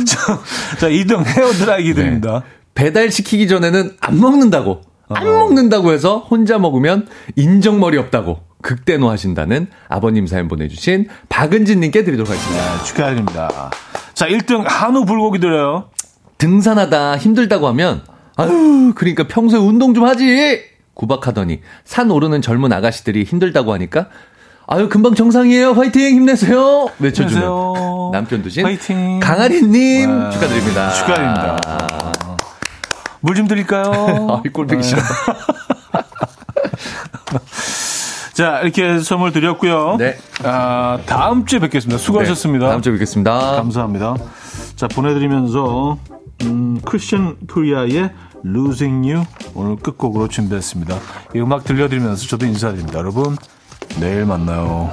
[0.05, 0.39] 자,
[0.79, 2.43] 자, 2등 헤어드라이기 드립니다.
[2.75, 4.81] 배달시키기 전에는 안 먹는다고.
[5.15, 12.77] 안 먹는다고 해서 혼자 먹으면 인정머리 없다고 극대노하신다는 아버님 사연 보내주신 박은진님께 드리도록 하겠습니다.
[12.77, 13.71] 네, 축하드립니다.
[14.13, 15.89] 자, 1등 한우 불고기 드려요.
[16.37, 18.03] 등산하다 힘들다고 하면
[18.35, 20.61] 아유 그러니까 평소에 운동 좀 하지
[20.93, 24.07] 구박하더니 산 오르는 젊은 아가씨들이 힘들다고 하니까
[24.67, 27.41] 아유 금방 정상이에요 화이팅 힘내세요 외쳐주는.
[28.11, 29.19] 남편 두신 화이팅.
[29.19, 29.71] 강아리님
[30.19, 30.29] 네.
[30.31, 32.12] 축하드립니다 축하드립니다.
[33.23, 34.41] 물 좀 드릴까요?
[34.43, 35.01] 아이 꼴보기 싫어
[38.33, 39.95] 자, 이렇게 선물 드렸고요.
[39.97, 40.17] 네.
[40.43, 41.99] 아, 다음 주에 뵙겠습니다.
[41.99, 42.65] 수고하셨습니다.
[42.65, 44.15] 네, 다음 주에 뵙겠습니다 감사합니다.
[44.75, 45.97] 자, 보내드리면서,
[46.43, 48.09] 음, 크리스천 코리아의
[48.45, 50.97] Losing You 오늘 끝곡으로 준비했습니다.
[51.35, 52.97] 이 음악 들려드리면서 저도 인사드립니다.
[52.99, 53.37] 여러분,
[53.99, 54.91] 내일 만나요.